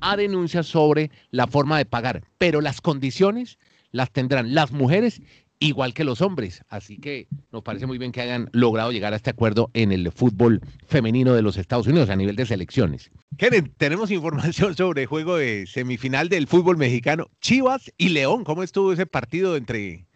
a 0.00 0.16
denuncias 0.16 0.66
sobre 0.66 1.10
la 1.30 1.46
forma 1.46 1.78
de 1.78 1.84
pagar, 1.84 2.22
pero 2.38 2.60
las 2.60 2.80
condiciones 2.80 3.58
las 3.90 4.10
tendrán 4.10 4.54
las 4.54 4.72
mujeres 4.72 5.20
igual 5.62 5.94
que 5.94 6.04
los 6.04 6.20
hombres. 6.20 6.62
Así 6.68 6.98
que 6.98 7.28
nos 7.52 7.62
parece 7.62 7.86
muy 7.86 7.98
bien 7.98 8.12
que 8.12 8.20
hayan 8.20 8.50
logrado 8.52 8.90
llegar 8.92 9.12
a 9.12 9.16
este 9.16 9.30
acuerdo 9.30 9.70
en 9.74 9.92
el 9.92 10.10
fútbol 10.10 10.60
femenino 10.86 11.34
de 11.34 11.42
los 11.42 11.56
Estados 11.56 11.86
Unidos 11.86 12.10
a 12.10 12.16
nivel 12.16 12.36
de 12.36 12.46
selecciones. 12.46 13.10
Kenneth, 13.38 13.72
tenemos 13.76 14.10
información 14.10 14.76
sobre 14.76 15.02
el 15.02 15.06
juego 15.06 15.36
de 15.36 15.66
semifinal 15.66 16.28
del 16.28 16.46
fútbol 16.46 16.76
mexicano. 16.76 17.30
Chivas 17.40 17.92
y 17.96 18.08
León, 18.10 18.44
¿cómo 18.44 18.62
estuvo 18.62 18.92
ese 18.92 19.06
partido 19.06 19.56
entre, 19.56 20.06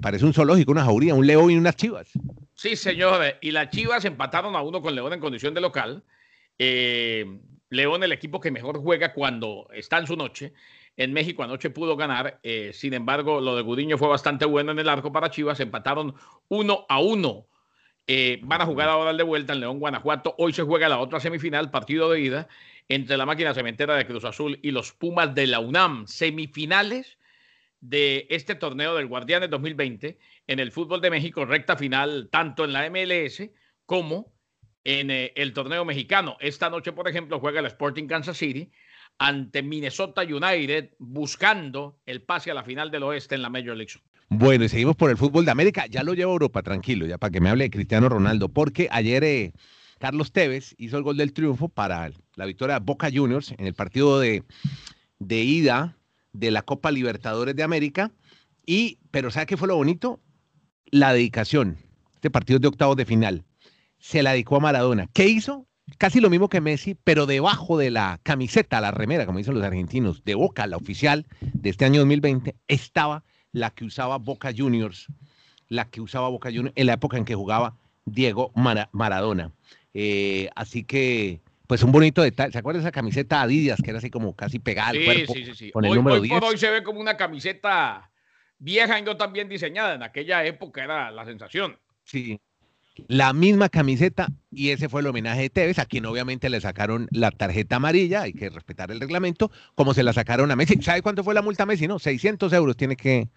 parece 0.00 0.24
un 0.24 0.34
zoológico, 0.34 0.72
una 0.72 0.84
jauría, 0.84 1.14
un 1.14 1.26
león 1.26 1.50
y 1.50 1.56
unas 1.56 1.76
chivas? 1.76 2.08
Sí, 2.54 2.76
señor. 2.76 3.22
Y 3.40 3.50
las 3.50 3.70
chivas 3.70 4.04
empataron 4.04 4.56
a 4.56 4.62
uno 4.62 4.80
con 4.80 4.94
León 4.94 5.12
en 5.12 5.20
condición 5.20 5.54
de 5.54 5.60
local. 5.60 6.04
Eh, 6.58 7.40
León, 7.68 8.02
el 8.02 8.12
equipo 8.12 8.40
que 8.40 8.50
mejor 8.50 8.78
juega 8.78 9.12
cuando 9.12 9.68
está 9.72 9.98
en 9.98 10.06
su 10.06 10.16
noche. 10.16 10.52
En 10.96 11.12
México 11.12 11.42
anoche 11.42 11.70
pudo 11.70 11.96
ganar, 11.96 12.38
eh, 12.44 12.70
sin 12.72 12.94
embargo, 12.94 13.40
lo 13.40 13.56
de 13.56 13.62
Gudiño 13.62 13.98
fue 13.98 14.06
bastante 14.06 14.44
bueno 14.44 14.70
en 14.70 14.78
el 14.78 14.88
arco 14.88 15.10
para 15.10 15.30
Chivas, 15.30 15.58
empataron 15.58 16.14
uno 16.48 16.86
a 16.88 17.00
uno. 17.00 17.48
Eh, 18.06 18.38
van 18.42 18.60
a 18.60 18.66
jugar 18.66 18.88
ahora 18.88 19.10
el 19.10 19.16
de 19.16 19.24
vuelta 19.24 19.54
en 19.54 19.60
León, 19.60 19.80
Guanajuato. 19.80 20.36
Hoy 20.38 20.52
se 20.52 20.62
juega 20.62 20.88
la 20.88 20.98
otra 20.98 21.18
semifinal, 21.18 21.72
partido 21.72 22.10
de 22.10 22.20
ida, 22.20 22.48
entre 22.88 23.16
la 23.16 23.26
máquina 23.26 23.54
cementera 23.54 23.96
de 23.96 24.06
Cruz 24.06 24.24
Azul 24.24 24.60
y 24.62 24.70
los 24.70 24.92
Pumas 24.92 25.34
de 25.34 25.48
la 25.48 25.58
UNAM. 25.58 26.06
Semifinales 26.06 27.18
de 27.84 28.26
este 28.30 28.54
torneo 28.54 28.94
del 28.94 29.08
Guardianes 29.08 29.50
2020 29.50 30.18
en 30.46 30.58
el 30.58 30.72
fútbol 30.72 31.02
de 31.02 31.10
México, 31.10 31.44
recta 31.44 31.76
final 31.76 32.28
tanto 32.30 32.64
en 32.64 32.72
la 32.72 32.88
MLS 32.88 33.50
como 33.84 34.32
en 34.84 35.10
eh, 35.10 35.32
el 35.36 35.52
torneo 35.52 35.84
mexicano. 35.84 36.38
Esta 36.40 36.70
noche, 36.70 36.92
por 36.92 37.08
ejemplo, 37.08 37.40
juega 37.40 37.60
el 37.60 37.66
Sporting 37.66 38.06
Kansas 38.06 38.38
City 38.38 38.70
ante 39.18 39.62
Minnesota 39.62 40.22
United 40.22 40.94
buscando 40.98 42.00
el 42.06 42.22
pase 42.22 42.50
a 42.50 42.54
la 42.54 42.64
final 42.64 42.90
del 42.90 43.02
oeste 43.02 43.34
en 43.34 43.42
la 43.42 43.50
Major 43.50 43.76
League. 43.76 43.92
Bueno, 44.30 44.64
y 44.64 44.70
seguimos 44.70 44.96
por 44.96 45.10
el 45.10 45.18
fútbol 45.18 45.44
de 45.44 45.50
América. 45.50 45.84
Ya 45.86 46.02
lo 46.02 46.14
llevo 46.14 46.32
a 46.32 46.34
Europa, 46.34 46.62
tranquilo, 46.62 47.06
ya 47.06 47.18
para 47.18 47.30
que 47.30 47.40
me 47.40 47.50
hable 47.50 47.64
de 47.64 47.70
Cristiano 47.70 48.08
Ronaldo, 48.08 48.48
porque 48.48 48.88
ayer 48.90 49.22
eh, 49.24 49.52
Carlos 49.98 50.32
Tevez 50.32 50.74
hizo 50.78 50.96
el 50.96 51.02
gol 51.02 51.18
del 51.18 51.34
triunfo 51.34 51.68
para 51.68 52.10
la 52.34 52.46
victoria 52.46 52.78
de 52.78 52.84
Boca 52.84 53.10
Juniors 53.12 53.52
en 53.58 53.66
el 53.66 53.74
partido 53.74 54.18
de, 54.18 54.42
de 55.18 55.42
ida 55.42 55.98
de 56.34 56.50
la 56.50 56.60
Copa 56.60 56.90
Libertadores 56.90 57.56
de 57.56 57.62
América. 57.62 58.12
Y, 58.66 58.98
pero 59.10 59.30
¿sabe 59.30 59.46
qué 59.46 59.56
fue 59.56 59.68
lo 59.68 59.76
bonito? 59.76 60.20
La 60.86 61.14
dedicación. 61.14 61.78
Este 62.14 62.30
partido 62.30 62.58
de 62.58 62.68
octavos 62.68 62.96
de 62.96 63.06
final. 63.06 63.44
Se 63.98 64.22
la 64.22 64.32
dedicó 64.32 64.56
a 64.56 64.60
Maradona. 64.60 65.08
¿Qué 65.14 65.26
hizo? 65.28 65.66
casi 65.98 66.20
lo 66.20 66.30
mismo 66.30 66.48
que 66.48 66.60
Messi, 66.60 66.94
pero 66.94 67.26
debajo 67.26 67.78
de 67.78 67.90
la 67.90 68.20
camiseta, 68.22 68.80
la 68.80 68.90
remera, 68.90 69.26
como 69.26 69.38
dicen 69.38 69.54
los 69.54 69.62
argentinos, 69.62 70.24
de 70.24 70.34
Boca, 70.34 70.66
la 70.66 70.76
oficial 70.76 71.26
de 71.40 71.70
este 71.70 71.84
año 71.84 72.00
2020, 72.00 72.56
estaba 72.68 73.24
la 73.52 73.70
que 73.70 73.84
usaba 73.84 74.18
Boca 74.18 74.52
Juniors, 74.56 75.06
la 75.68 75.88
que 75.90 76.00
usaba 76.00 76.28
Boca 76.28 76.50
Juniors 76.50 76.72
en 76.76 76.86
la 76.86 76.94
época 76.94 77.16
en 77.16 77.24
que 77.24 77.34
jugaba 77.34 77.76
Diego 78.04 78.52
Maradona. 78.54 79.52
Eh, 79.92 80.48
así 80.56 80.84
que, 80.84 81.40
pues 81.66 81.82
un 81.82 81.92
bonito 81.92 82.22
detalle. 82.22 82.52
¿Se 82.52 82.58
acuerdan 82.58 82.82
de 82.82 82.88
esa 82.88 82.92
camiseta 82.92 83.42
Adidas 83.42 83.80
que 83.82 83.90
era 83.90 83.98
así 83.98 84.10
como 84.10 84.34
casi 84.34 84.58
pegada 84.58 84.88
al 84.88 85.04
cuerpo? 85.04 85.34
Sí, 85.34 85.44
sí, 85.44 85.54
sí. 85.54 85.70
Con 85.70 85.84
el 85.84 85.92
hoy, 85.92 85.98
número 85.98 86.20
hoy 86.20 86.28
por 86.28 86.44
hoy 86.44 86.58
se 86.58 86.70
ve 86.70 86.82
como 86.82 87.00
una 87.00 87.16
camiseta 87.16 88.10
vieja 88.58 88.98
y 88.98 89.02
no 89.02 89.16
tan 89.16 89.32
bien 89.32 89.48
diseñada. 89.48 89.94
En 89.94 90.02
aquella 90.02 90.44
época 90.44 90.84
era 90.84 91.10
la 91.10 91.24
sensación. 91.24 91.78
Sí, 92.04 92.38
la 93.08 93.32
misma 93.32 93.68
camiseta 93.68 94.28
y 94.50 94.70
ese 94.70 94.88
fue 94.88 95.00
el 95.00 95.08
homenaje 95.08 95.42
de 95.42 95.50
Tevez, 95.50 95.78
a 95.78 95.86
quien 95.86 96.06
obviamente 96.06 96.48
le 96.48 96.60
sacaron 96.60 97.08
la 97.10 97.30
tarjeta 97.32 97.76
amarilla, 97.76 98.22
hay 98.22 98.32
que 98.32 98.48
respetar 98.50 98.90
el 98.92 99.00
reglamento, 99.00 99.50
como 99.74 99.94
se 99.94 100.04
la 100.04 100.12
sacaron 100.12 100.50
a 100.50 100.56
Messi. 100.56 100.80
¿Sabe 100.80 101.02
cuánto 101.02 101.24
fue 101.24 101.34
la 101.34 101.42
multa 101.42 101.64
a 101.64 101.66
Messi? 101.66 101.88
No, 101.88 101.98
600 101.98 102.52
euros 102.52 102.76
tiene 102.76 102.96
que 102.96 103.28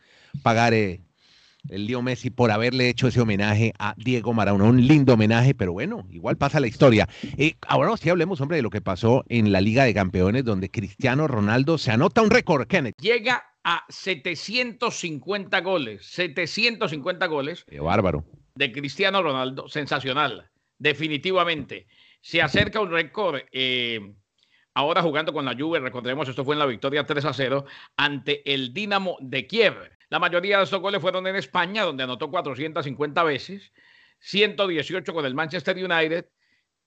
pagar 0.43 0.73
eh, 0.73 1.01
el 1.69 1.85
Lío 1.85 2.01
Messi 2.01 2.29
por 2.29 2.51
haberle 2.51 2.89
hecho 2.89 3.07
ese 3.07 3.21
homenaje 3.21 3.73
a 3.79 3.93
Diego 3.97 4.33
Maradona. 4.33 4.65
Un 4.65 4.87
lindo 4.87 5.13
homenaje, 5.13 5.53
pero 5.53 5.73
bueno, 5.73 6.05
igual 6.09 6.37
pasa 6.37 6.59
la 6.59 6.67
historia. 6.67 7.07
Eh, 7.37 7.55
ahora 7.67 7.95
sí 7.97 8.09
hablemos, 8.09 8.41
hombre, 8.41 8.57
de 8.57 8.63
lo 8.63 8.69
que 8.69 8.81
pasó 8.81 9.23
en 9.29 9.51
la 9.51 9.61
Liga 9.61 9.83
de 9.83 9.93
Campeones, 9.93 10.43
donde 10.43 10.69
Cristiano 10.69 11.27
Ronaldo 11.27 11.77
se 11.77 11.91
anota 11.91 12.21
un 12.21 12.29
récord, 12.29 12.67
Kenneth. 12.67 12.95
Llega 13.01 13.43
a 13.63 13.83
750 13.89 15.61
goles, 15.61 16.05
750 16.05 17.25
goles. 17.27 17.65
Qué 17.67 17.79
bárbaro 17.79 18.23
de 18.57 18.71
Cristiano 18.71 19.21
Ronaldo, 19.21 19.67
sensacional, 19.69 20.49
definitivamente. 20.77 21.87
Se 22.21 22.41
acerca 22.41 22.81
un 22.81 22.91
récord, 22.91 23.41
eh, 23.51 23.99
ahora 24.73 25.03
jugando 25.03 25.31
con 25.31 25.45
la 25.45 25.55
Juve, 25.55 25.79
recordemos, 25.79 26.27
esto 26.27 26.43
fue 26.43 26.55
en 26.55 26.59
la 26.59 26.65
victoria 26.65 27.05
3 27.05 27.25
a 27.25 27.33
0 27.33 27.65
ante 27.95 28.51
el 28.51 28.73
Dinamo 28.73 29.17
de 29.21 29.45
Kiev. 29.45 29.75
La 30.09 30.19
mayoría 30.19 30.57
de 30.57 30.63
estos 30.63 30.79
goles 30.79 31.01
fueron 31.01 31.27
en 31.27 31.35
España, 31.35 31.83
donde 31.83 32.03
anotó 32.03 32.29
450 32.29 33.23
veces, 33.23 33.73
118 34.19 35.13
con 35.13 35.25
el 35.25 35.35
Manchester 35.35 35.75
United, 35.75 36.25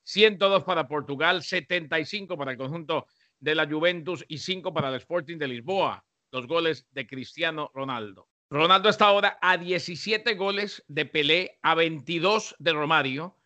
102 0.05 0.65
para 0.65 0.89
Portugal, 0.89 1.43
75 1.43 2.37
para 2.37 2.53
el 2.53 2.57
conjunto 2.57 3.07
de 3.39 3.55
la 3.55 3.67
Juventus 3.67 4.25
y 4.27 4.39
5 4.39 4.73
para 4.73 4.89
el 4.89 4.95
Sporting 4.97 5.37
de 5.39 5.49
Lisboa, 5.49 6.05
los 6.33 6.47
goles 6.47 6.87
de 6.93 7.07
Cristiano 7.07 7.71
Ronaldo. 7.75 8.29
Ronaldo 8.51 8.89
está 8.89 9.07
ahora 9.07 9.39
a 9.41 9.57
17 9.57 10.35
goles 10.35 10.83
de 10.89 11.07
Pelé, 11.07 11.59
a 11.63 11.75
22 11.75 12.57
de 12.59 12.73
Romario, 12.73 13.37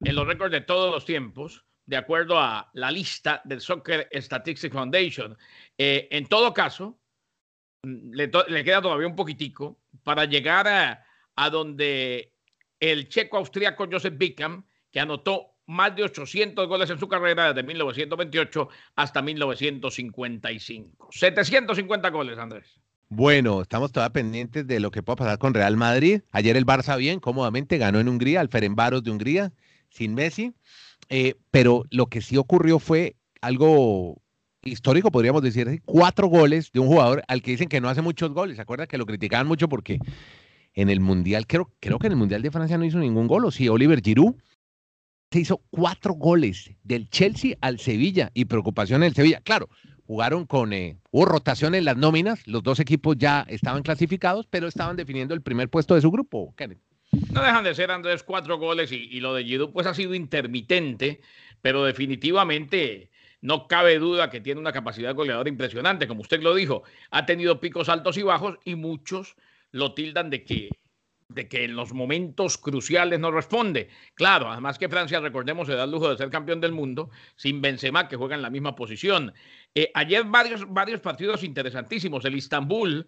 en 0.00 0.14
los 0.14 0.26
récords 0.26 0.52
de 0.52 0.60
todos 0.60 0.92
los 0.92 1.04
tiempos, 1.04 1.64
de 1.86 1.96
acuerdo 1.96 2.38
a 2.38 2.70
la 2.74 2.90
lista 2.90 3.40
del 3.44 3.60
Soccer 3.60 4.08
Statistics 4.12 4.72
Foundation. 4.72 5.36
Eh, 5.78 6.08
en 6.10 6.26
todo 6.26 6.52
caso, 6.52 6.99
mm, 7.82 8.12
le, 8.12 8.64
queda 8.64 8.82
todavía 8.82 9.06
un 9.06 9.16
poquitico 9.16 9.78
para 10.02 10.24
llegar 10.24 10.68
a, 10.68 11.50
donde 11.50 12.34
el 12.78 13.08
checo 13.08 13.38
austríaco 13.38 13.88
Joseph 13.90 14.16
Bickham, 14.16 14.64
que 14.90 15.00
anotó 15.00 15.54
más 15.66 15.94
de 15.96 16.02
800 16.02 16.68
goles 16.68 16.90
en 16.90 16.98
su 16.98 17.08
carrera 17.08 17.52
desde 17.52 17.66
1928 17.66 18.68
hasta 18.96 19.22
1955. 19.22 21.08
750 21.12 22.10
goles, 22.10 22.38
Andrés. 22.38 22.80
Bueno, 23.08 23.62
estamos 23.62 23.90
todavía 23.90 24.12
pendientes 24.12 24.66
de 24.66 24.80
lo 24.80 24.90
que 24.90 25.02
pueda 25.02 25.16
pasar 25.16 25.38
con 25.38 25.54
Real 25.54 25.76
Madrid. 25.76 26.22
Ayer 26.30 26.56
el 26.56 26.66
Barça 26.66 26.96
bien, 26.96 27.20
cómodamente 27.20 27.78
ganó 27.78 27.98
en 27.98 28.08
Hungría, 28.08 28.40
al 28.40 28.48
Ferenbaros 28.48 29.02
de 29.02 29.10
Hungría, 29.10 29.52
sin 29.88 30.14
Messi. 30.14 30.54
Eh, 31.08 31.34
pero 31.50 31.84
lo 31.90 32.06
que 32.06 32.20
sí 32.20 32.36
ocurrió 32.36 32.78
fue 32.78 33.16
algo 33.40 34.22
histórico, 34.62 35.10
podríamos 35.10 35.42
decir, 35.42 35.82
cuatro 35.84 36.26
goles 36.28 36.70
de 36.72 36.80
un 36.80 36.88
jugador 36.88 37.22
al 37.28 37.42
que 37.42 37.52
dicen 37.52 37.68
que 37.68 37.80
no 37.80 37.88
hace 37.88 38.02
muchos 38.02 38.30
goles. 38.32 38.56
¿Se 38.56 38.62
acuerda 38.62 38.86
que 38.86 38.98
lo 38.98 39.06
criticaban 39.06 39.46
mucho 39.46 39.68
porque 39.68 39.98
en 40.74 40.90
el 40.90 41.00
Mundial, 41.00 41.46
creo, 41.46 41.72
creo 41.80 41.98
que 41.98 42.06
en 42.06 42.12
el 42.12 42.18
Mundial 42.18 42.42
de 42.42 42.50
Francia 42.50 42.78
no 42.78 42.84
hizo 42.84 42.98
ningún 42.98 43.26
gol, 43.26 43.44
o 43.44 43.50
sí, 43.50 43.68
Oliver 43.68 44.00
Giroud 44.02 44.34
se 45.30 45.40
hizo 45.40 45.60
cuatro 45.70 46.14
goles 46.14 46.72
del 46.82 47.08
Chelsea 47.08 47.56
al 47.60 47.78
Sevilla 47.78 48.30
y 48.34 48.46
preocupación 48.46 49.02
en 49.02 49.08
el 49.08 49.14
Sevilla. 49.14 49.40
Claro, 49.40 49.68
jugaron 50.04 50.44
con, 50.44 50.72
eh, 50.72 50.98
hubo 51.12 51.24
rotación 51.24 51.74
en 51.76 51.84
las 51.84 51.96
nóminas, 51.96 52.46
los 52.46 52.62
dos 52.64 52.80
equipos 52.80 53.16
ya 53.16 53.46
estaban 53.48 53.82
clasificados, 53.82 54.46
pero 54.50 54.66
estaban 54.66 54.96
definiendo 54.96 55.34
el 55.34 55.42
primer 55.42 55.68
puesto 55.68 55.94
de 55.94 56.00
su 56.00 56.10
grupo, 56.10 56.52
No 57.32 57.42
dejan 57.42 57.62
de 57.62 57.74
ser, 57.74 57.92
Andrés, 57.92 58.24
cuatro 58.24 58.58
goles 58.58 58.90
y, 58.90 59.20
lo 59.20 59.34
de 59.34 59.44
Giroud 59.44 59.70
pues 59.70 59.86
ha 59.86 59.94
sido 59.94 60.14
intermitente, 60.14 61.20
pero 61.62 61.84
definitivamente 61.84 63.09
no 63.40 63.66
cabe 63.66 63.98
duda 63.98 64.30
que 64.30 64.40
tiene 64.40 64.60
una 64.60 64.72
capacidad 64.72 65.14
goleadora 65.14 65.48
impresionante, 65.48 66.06
como 66.06 66.22
usted 66.22 66.42
lo 66.42 66.54
dijo, 66.54 66.82
ha 67.10 67.26
tenido 67.26 67.60
picos 67.60 67.88
altos 67.88 68.16
y 68.16 68.22
bajos 68.22 68.58
y 68.64 68.74
muchos 68.74 69.36
lo 69.72 69.94
tildan 69.94 70.30
de 70.30 70.44
que 70.44 70.70
de 71.30 71.48
que 71.48 71.64
en 71.64 71.76
los 71.76 71.92
momentos 71.92 72.58
cruciales 72.58 73.20
no 73.20 73.30
responde. 73.30 73.88
Claro, 74.14 74.50
además 74.50 74.78
que 74.78 74.88
Francia, 74.88 75.20
recordemos, 75.20 75.68
se 75.68 75.74
da 75.74 75.84
el 75.84 75.90
lujo 75.90 76.10
de 76.10 76.16
ser 76.16 76.28
campeón 76.28 76.60
del 76.60 76.72
mundo 76.72 77.10
sin 77.36 77.60
Benzema, 77.60 78.08
que 78.08 78.16
juega 78.16 78.34
en 78.34 78.42
la 78.42 78.50
misma 78.50 78.74
posición. 78.74 79.32
Eh, 79.74 79.90
ayer 79.94 80.24
varios, 80.24 80.68
varios 80.68 81.00
partidos 81.00 81.44
interesantísimos. 81.44 82.24
El 82.24 82.34
Istanbul 82.34 83.06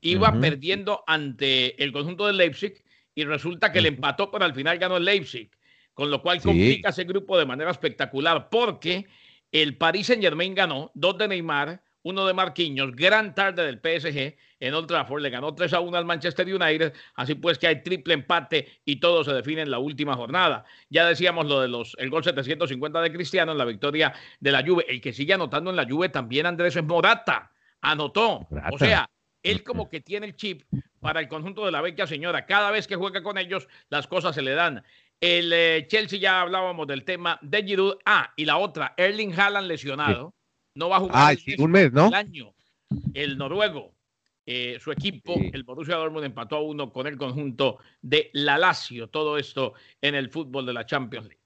iba 0.00 0.40
perdiendo 0.40 1.02
ante 1.06 1.82
el 1.82 1.92
conjunto 1.92 2.26
del 2.26 2.36
Leipzig 2.36 2.84
y 3.14 3.24
resulta 3.24 3.72
que 3.72 3.80
le 3.80 3.88
empató, 3.88 4.30
pero 4.30 4.44
al 4.44 4.54
final 4.54 4.78
ganó 4.78 4.96
el 4.96 5.04
Leipzig, 5.04 5.50
con 5.92 6.10
lo 6.10 6.22
cual 6.22 6.40
complica 6.40 6.90
ese 6.90 7.04
grupo 7.04 7.38
de 7.38 7.46
manera 7.46 7.70
espectacular 7.70 8.48
porque 8.48 9.06
el 9.54 9.76
Paris 9.76 10.08
Saint 10.08 10.20
Germain 10.20 10.52
ganó, 10.52 10.90
dos 10.94 11.16
de 11.16 11.28
Neymar, 11.28 11.80
uno 12.02 12.26
de 12.26 12.34
Marquinhos, 12.34 12.94
gran 12.96 13.36
tarde 13.36 13.64
del 13.64 13.76
PSG 13.76 14.36
en 14.58 14.74
Old 14.74 14.88
Trafford, 14.88 15.22
le 15.22 15.30
ganó 15.30 15.54
3 15.54 15.72
a 15.74 15.80
1 15.80 15.96
al 15.96 16.04
Manchester 16.04 16.52
United, 16.52 16.92
así 17.14 17.36
pues 17.36 17.56
que 17.56 17.68
hay 17.68 17.82
triple 17.82 18.14
empate 18.14 18.80
y 18.84 18.96
todo 18.96 19.22
se 19.22 19.32
define 19.32 19.62
en 19.62 19.70
la 19.70 19.78
última 19.78 20.16
jornada. 20.16 20.64
Ya 20.90 21.06
decíamos 21.06 21.46
lo 21.46 21.60
de 21.60 21.68
los 21.68 21.94
el 21.98 22.10
gol 22.10 22.24
750 22.24 23.00
de 23.00 23.12
Cristiano 23.12 23.52
en 23.52 23.58
la 23.58 23.64
victoria 23.64 24.12
de 24.40 24.50
la 24.50 24.64
Juve, 24.66 24.86
el 24.88 25.00
que 25.00 25.12
sigue 25.12 25.34
anotando 25.34 25.70
en 25.70 25.76
la 25.76 25.86
Juve 25.88 26.08
también 26.08 26.46
Andrés 26.46 26.74
es 26.74 26.82
Morata, 26.82 27.52
anotó. 27.80 28.48
O 28.72 28.78
sea, 28.78 29.08
él 29.44 29.62
como 29.62 29.88
que 29.88 30.00
tiene 30.00 30.26
el 30.26 30.34
chip 30.34 30.62
para 30.98 31.20
el 31.20 31.28
conjunto 31.28 31.64
de 31.64 31.70
la 31.70 31.80
vecchia 31.80 32.08
señora. 32.08 32.44
Cada 32.46 32.72
vez 32.72 32.88
que 32.88 32.96
juega 32.96 33.22
con 33.22 33.38
ellos, 33.38 33.68
las 33.88 34.08
cosas 34.08 34.34
se 34.34 34.42
le 34.42 34.54
dan. 34.54 34.82
El 35.20 35.52
eh, 35.52 35.86
Chelsea 35.88 36.18
ya 36.18 36.42
hablábamos 36.42 36.86
del 36.86 37.04
tema 37.04 37.38
de 37.42 37.62
Giroud. 37.62 37.96
Ah, 38.04 38.32
y 38.36 38.44
la 38.44 38.58
otra, 38.58 38.94
Erling 38.96 39.32
Haaland 39.32 39.68
lesionado 39.68 40.34
no 40.74 40.88
va 40.88 40.96
a 40.96 41.00
jugar 41.00 41.36
un 41.58 41.70
mes, 41.70 41.92
¿no? 41.92 42.08
el 42.08 42.14
año. 42.14 42.54
El 43.14 43.38
noruego. 43.38 43.94
eh, 44.46 44.78
su 44.80 44.92
equipo, 44.92 45.34
el 45.52 45.62
Borussia 45.64 45.96
Dortmund, 45.96 46.26
empató 46.26 46.56
a 46.56 46.62
uno 46.62 46.92
con 46.92 47.06
el 47.06 47.16
conjunto 47.16 47.78
de 48.02 48.30
la 48.34 48.58
Lazio. 48.58 49.08
Todo 49.08 49.38
esto 49.38 49.72
en 50.00 50.14
el 50.14 50.30
fútbol 50.30 50.66
de 50.66 50.72
la 50.72 50.84
Champions 50.84 51.28
League. 51.28 51.40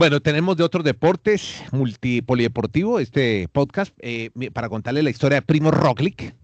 Bueno, 0.00 0.20
tenemos 0.20 0.56
de 0.56 0.62
otros 0.62 0.84
deportes, 0.84 1.60
multipolideportivo, 1.72 3.00
este 3.00 3.48
podcast, 3.48 3.92
eh, 3.98 4.30
para 4.52 4.68
contarle 4.68 5.02
la 5.02 5.10
historia 5.10 5.38
de 5.38 5.42
Primo 5.42 5.72
Roglic, 5.72 6.36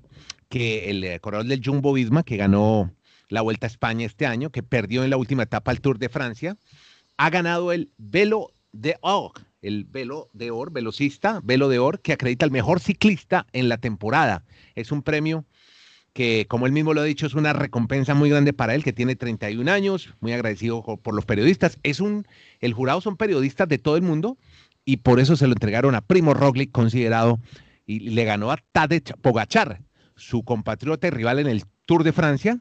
que 0.49 0.91
el 0.91 1.05
eh, 1.05 1.21
corredor 1.21 1.47
del 1.47 1.65
Jumbo 1.65 1.93
Visma, 1.93 2.25
que 2.25 2.37
ganó 2.37 2.93
la 3.29 3.43
Vuelta 3.43 3.69
a 3.69 3.71
España 3.71 4.07
este 4.07 4.27
año, 4.27 4.51
que 4.51 4.65
perdió 4.65 5.05
en 5.05 5.11
la 5.11 5.19
última 5.19 5.45
etapa 5.45 5.71
el 5.71 5.81
Tour 5.81 6.01
de 6.01 6.09
Francia, 6.09 6.57
ha 7.17 7.31
ganado 7.31 7.71
el 7.71 7.93
Velo 7.97 8.51
de 8.73 8.97
Or, 9.03 9.31
el 9.63 9.85
Velo 9.85 10.31
de 10.33 10.51
Or, 10.51 10.73
velocista, 10.73 11.41
Velo 11.45 11.69
de 11.69 11.79
Or, 11.79 12.01
que 12.01 12.13
acredita 12.13 12.45
al 12.45 12.51
mejor 12.51 12.81
ciclista 12.81 13.47
en 13.53 13.69
la 13.69 13.79
temporada. 13.79 14.45
Es 14.75 14.91
un 14.91 15.03
premio 15.03 15.45
que, 16.15 16.47
como 16.49 16.67
él 16.67 16.73
mismo 16.73 16.95
lo 16.95 17.03
ha 17.03 17.05
dicho, 17.05 17.27
es 17.27 17.35
una 17.35 17.53
recompensa 17.53 18.15
muy 18.15 18.31
grande 18.31 18.53
para 18.53 18.75
él, 18.75 18.85
que 18.85 18.93
tiene 18.93 19.17
31 19.17 19.71
años, 19.71 20.15
muy 20.21 20.33
agradecido 20.33 20.83
por 20.83 21.15
los 21.15 21.27
periodistas. 21.27 21.79
Es 21.83 22.01
un, 22.01 22.27
el 22.61 22.73
jurado 22.73 23.01
son 23.01 23.17
periodistas 23.17 23.69
de 23.69 23.79
todo 23.79 23.97
el 23.97 24.03
mundo 24.03 24.39
y 24.85 24.99
por 24.99 25.19
eso 25.19 25.37
se 25.37 25.49
lo 25.49 25.55
entregaron 25.55 25.95
a 25.97 26.03
Primo 26.03 26.33
Roglic, 26.33 26.71
considerado, 26.71 27.41
y 27.85 28.11
le 28.11 28.25
ganó 28.25 28.53
a 28.53 28.59
Tadej 28.73 29.13
Pogachar, 29.21 29.81
su 30.15 30.45
compatriota 30.45 31.09
y 31.09 31.11
rival 31.11 31.41
en 31.41 31.49
el 31.49 31.65
Tour 31.85 32.05
de 32.05 32.13
Francia, 32.13 32.61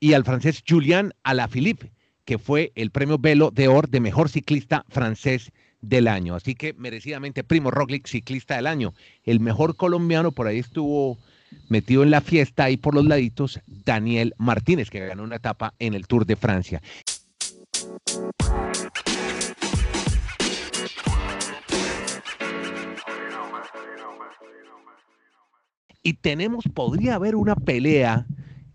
y 0.00 0.14
al 0.14 0.24
francés 0.24 0.64
Julien 0.66 1.14
Alaphilippe, 1.22 1.92
que 2.24 2.38
fue 2.38 2.72
el 2.74 2.90
premio 2.90 3.18
Velo 3.18 3.52
de 3.52 3.68
Or 3.68 3.88
de 3.88 4.00
mejor 4.00 4.28
ciclista 4.28 4.84
francés 4.88 5.52
del 5.80 6.08
año. 6.08 6.34
Así 6.34 6.54
que 6.56 6.72
merecidamente 6.74 7.44
Primo 7.44 7.70
Roglic, 7.70 8.08
ciclista 8.08 8.56
del 8.56 8.66
año. 8.66 8.94
El 9.22 9.38
mejor 9.38 9.76
colombiano 9.76 10.32
por 10.32 10.46
ahí 10.48 10.58
estuvo 10.58 11.18
metido 11.68 12.02
en 12.02 12.10
la 12.10 12.20
fiesta 12.20 12.64
ahí 12.64 12.76
por 12.76 12.94
los 12.94 13.04
laditos, 13.04 13.60
Daniel 13.66 14.34
Martínez, 14.38 14.90
que 14.90 15.06
ganó 15.06 15.22
una 15.22 15.36
etapa 15.36 15.74
en 15.78 15.94
el 15.94 16.06
Tour 16.06 16.26
de 16.26 16.36
Francia. 16.36 16.82
Y 26.02 26.14
tenemos, 26.14 26.64
podría 26.72 27.14
haber 27.14 27.36
una 27.36 27.54
pelea 27.54 28.26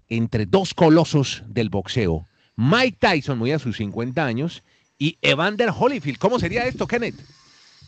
entre 0.10 0.46
dos 0.46 0.74
colosos 0.74 1.44
del 1.48 1.70
boxeo. 1.70 2.25
Mike 2.55 2.98
Tyson, 3.00 3.38
muy 3.38 3.51
a 3.51 3.60
sus 3.60 3.77
50 3.77 4.24
años, 4.24 4.63
y 4.98 5.17
Evander 5.22 5.70
Holyfield. 5.77 6.17
¿Cómo 6.17 6.39
sería 6.39 6.65
esto, 6.65 6.88
Kenneth? 6.88 7.15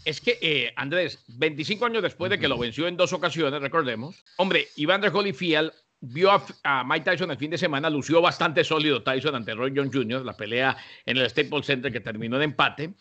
Es 0.07 0.21
que, 0.21 0.39
eh, 0.41 0.71
Andrés, 0.77 1.21
25 1.27 1.85
años 1.85 2.01
después 2.01 2.31
de 2.31 2.39
que 2.39 2.47
lo 2.47 2.57
venció 2.57 2.87
en 2.87 2.95
dos 2.95 3.11
ocasiones, 3.11 3.59
recordemos, 3.59 4.23
hombre, 4.37 4.69
Iván 4.77 5.01
de 5.01 5.09
Holyfield 5.09 5.73
vio 5.99 6.31
a, 6.31 6.83
Mike 6.85 7.03
Tyson 7.03 7.29
el 7.29 7.37
fin 7.37 7.51
de 7.51 7.57
semana, 7.57 7.89
lució 7.89 8.21
bastante 8.21 8.63
sólido 8.63 9.03
Tyson 9.03 9.35
ante 9.35 9.53
Roy 9.53 9.73
Jones 9.75 9.93
Jr., 9.93 10.23
la 10.23 10.37
pelea 10.37 10.77
en 11.05 11.17
el 11.17 11.29
Staples 11.29 11.65
Center 11.65 11.91
que 11.91 11.99
terminó 11.99 12.37
en 12.37 12.43
empate. 12.43 12.93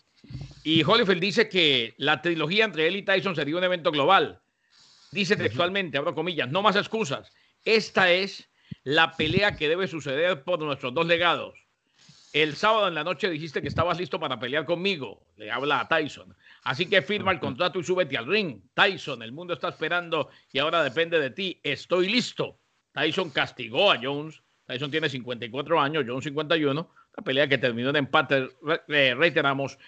Y 0.64 0.82
Holyfield 0.82 1.20
dice 1.20 1.48
que 1.48 1.94
la 1.98 2.20
trilogía 2.20 2.64
entre 2.64 2.88
él 2.88 2.96
y 2.96 3.02
Tyson 3.02 3.36
sería 3.36 3.56
un 3.56 3.62
evento 3.62 3.92
global. 3.92 4.40
Dice 5.12 5.36
textualmente, 5.36 5.98
abro 5.98 6.12
comillas, 6.12 6.50
no 6.50 6.60
más 6.60 6.74
excusas. 6.74 7.30
Esta 7.64 8.10
es 8.10 8.48
la 8.82 9.12
pelea 9.12 9.54
que 9.54 9.68
debe 9.68 9.86
suceder 9.86 10.42
por 10.42 10.58
nuestros 10.58 10.92
dos 10.92 11.06
legados. 11.06 11.54
El 12.32 12.56
sábado 12.56 12.88
en 12.88 12.94
la 12.94 13.04
noche 13.04 13.30
dijiste 13.30 13.62
que 13.62 13.68
estabas 13.68 13.96
listo 13.96 14.18
para 14.18 14.38
pelear 14.38 14.66
conmigo, 14.66 15.22
le 15.36 15.50
habla 15.52 15.80
a 15.80 15.88
Tyson. 15.88 16.36
Así 16.66 16.86
que 16.86 17.00
firma 17.00 17.30
el 17.30 17.38
contrato 17.38 17.78
y 17.78 17.84
súbete 17.84 18.18
al 18.18 18.26
ring. 18.26 18.60
Tyson, 18.74 19.22
el 19.22 19.30
mundo 19.30 19.54
está 19.54 19.68
esperando 19.68 20.30
y 20.50 20.58
ahora 20.58 20.82
depende 20.82 21.20
de 21.20 21.30
ti. 21.30 21.60
Estoy 21.62 22.08
listo. 22.08 22.58
Tyson 22.92 23.30
castigó 23.30 23.92
a 23.92 24.00
Jones. 24.02 24.42
Tyson 24.64 24.90
tiene 24.90 25.08
54 25.08 25.80
años, 25.80 26.04
Jones 26.04 26.24
51. 26.24 26.90
La 27.16 27.22
pelea 27.22 27.48
que 27.48 27.58
terminó 27.58 27.90
en 27.90 27.96
empate, 27.96 28.48
reiteramos. 28.88 29.78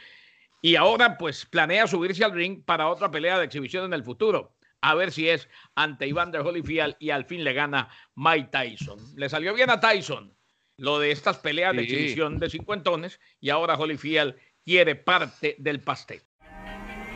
Y 0.63 0.77
ahora 0.77 1.19
pues 1.19 1.45
planea 1.47 1.89
subirse 1.89 2.25
al 2.25 2.33
ring 2.33 2.63
para 2.65 2.89
otra 2.89 3.11
pelea 3.11 3.41
de 3.41 3.47
exhibición 3.47 3.87
en 3.87 3.93
el 3.93 4.05
futuro. 4.05 4.55
A 4.81 4.95
ver 4.95 5.11
si 5.11 5.29
es 5.29 5.49
ante 5.75 6.07
Iván 6.07 6.31
de 6.31 6.39
Holyfield 6.39 6.95
y 7.01 7.11
al 7.11 7.25
fin 7.25 7.43
le 7.43 7.55
gana 7.55 7.89
Mike 8.15 8.51
Tyson. 8.53 9.01
Le 9.17 9.29
salió 9.29 9.53
bien 9.53 9.71
a 9.71 9.81
Tyson 9.81 10.33
lo 10.77 11.01
de 11.01 11.11
estas 11.11 11.39
peleas 11.39 11.75
de 11.75 11.83
exhibición 11.83 12.39
de 12.39 12.49
cincuentones 12.49 13.19
y 13.41 13.51
ahora 13.51 13.75
Holyfield 13.75 14.37
quiere 14.65 14.95
parte 14.95 15.57
del 15.59 15.81
pastel. 15.81 16.23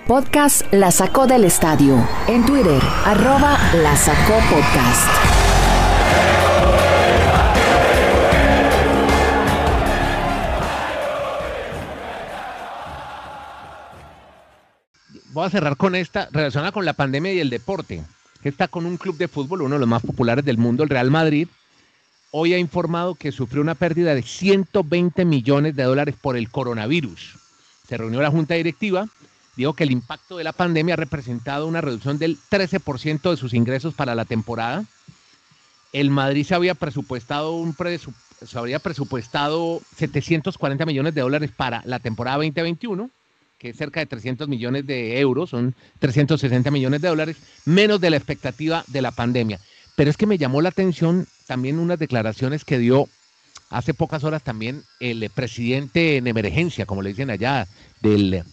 Podcast 0.07 0.63
La 0.73 0.91
Sacó 0.91 1.29
del 1.29 1.45
Estadio. 1.45 1.97
En 2.27 2.45
Twitter, 2.45 2.83
arroba 3.05 3.57
La 3.77 3.97
Sacó 3.97 4.35
Podcast. 4.51 5.09
Voy 15.33 15.47
a 15.47 15.51
cerrar 15.51 15.77
con 15.77 15.95
esta, 15.95 16.29
relacionada 16.33 16.73
con 16.73 16.85
la 16.85 16.95
pandemia 16.95 17.33
y 17.33 17.39
el 17.39 17.49
deporte, 17.49 18.03
está 18.43 18.67
con 18.67 18.87
un 18.87 18.97
club 18.97 19.17
de 19.17 19.29
fútbol, 19.29 19.63
uno 19.63 19.77
de 19.77 19.81
los 19.81 19.89
más 19.89 20.03
populares 20.03 20.45
del 20.45 20.59
mundo, 20.59 20.83
el 20.83 20.89
Real 20.89 21.13
Madrid. 21.13 21.47
Hoy 22.33 22.55
ha 22.55 22.59
informado 22.59 23.15
que 23.15 23.31
sufrió 23.31 23.63
una 23.63 23.77
pérdida 23.77 24.17
de 24.17 24.23
120 24.23 25.25
millones 25.25 25.77
de 25.77 25.85
dólares 25.85 26.17
por 26.21 26.37
el 26.37 26.51
coronavirus. 26.51 27.37
Se 27.89 27.97
reunió 27.97 28.21
la 28.21 28.31
junta 28.33 28.55
directiva 28.55 29.07
dijo 29.57 29.75
que 29.75 29.85
el 29.85 29.91
impacto 29.91 30.39
de 30.39 30.45
la 30.45 30.53
pandemia 30.53 30.95
ha 30.95 30.97
representado 30.97 31.67
una 31.67 31.81
reducción 31.81 32.19
del 32.19 32.39
13% 32.51 33.31
de 33.31 33.37
sus 33.37 33.55
ingresos 33.55 33.95
para 33.95 34.15
la 34.15 34.25
temporada. 34.25 34.85
El 35.93 36.11
Madrid 36.11 36.47
se 36.47 36.55
había 36.55 36.75
presupuestado 36.75 37.53
un 37.53 37.75
se 37.75 38.81
presupuestado 38.81 39.81
740 39.97 40.87
millones 40.87 41.15
de 41.15 41.21
dólares 41.21 41.51
para 41.55 41.83
la 41.85 41.99
temporada 41.99 42.39
2021, 42.39 43.11
que 43.59 43.71
es 43.71 43.77
cerca 43.77 44.01
de 44.01 44.07
300 44.07 44.49
millones 44.49 44.87
de 44.87 45.21
euros, 45.21 45.51
son 45.51 45.75
360 46.01 46.71
millones 46.71 47.01
de 47.03 47.09
dólares, 47.09 47.37
menos 47.65 48.01
de 48.01 48.11
la 48.11 48.17
expectativa 48.17 48.85
de 48.89 49.03
la 49.03 49.13
pandemia. 49.13 49.61
Pero 49.95 50.11
es 50.11 50.17
que 50.17 50.27
me 50.27 50.39
llamó 50.39 50.63
la 50.63 50.71
atención 50.71 51.29
también 51.47 51.79
unas 51.79 51.99
declaraciones 51.99 52.65
que 52.65 52.79
dio 52.79 53.09
hace 53.71 53.95
pocas 53.95 54.25
horas 54.25 54.43
también 54.43 54.83
el 55.01 55.29
presidente 55.31 56.17
en 56.17 56.27
emergencia, 56.27 56.87
como 56.87 57.03
le 57.03 57.11
dicen 57.11 57.31
allá, 57.31 57.69
del 58.01 58.45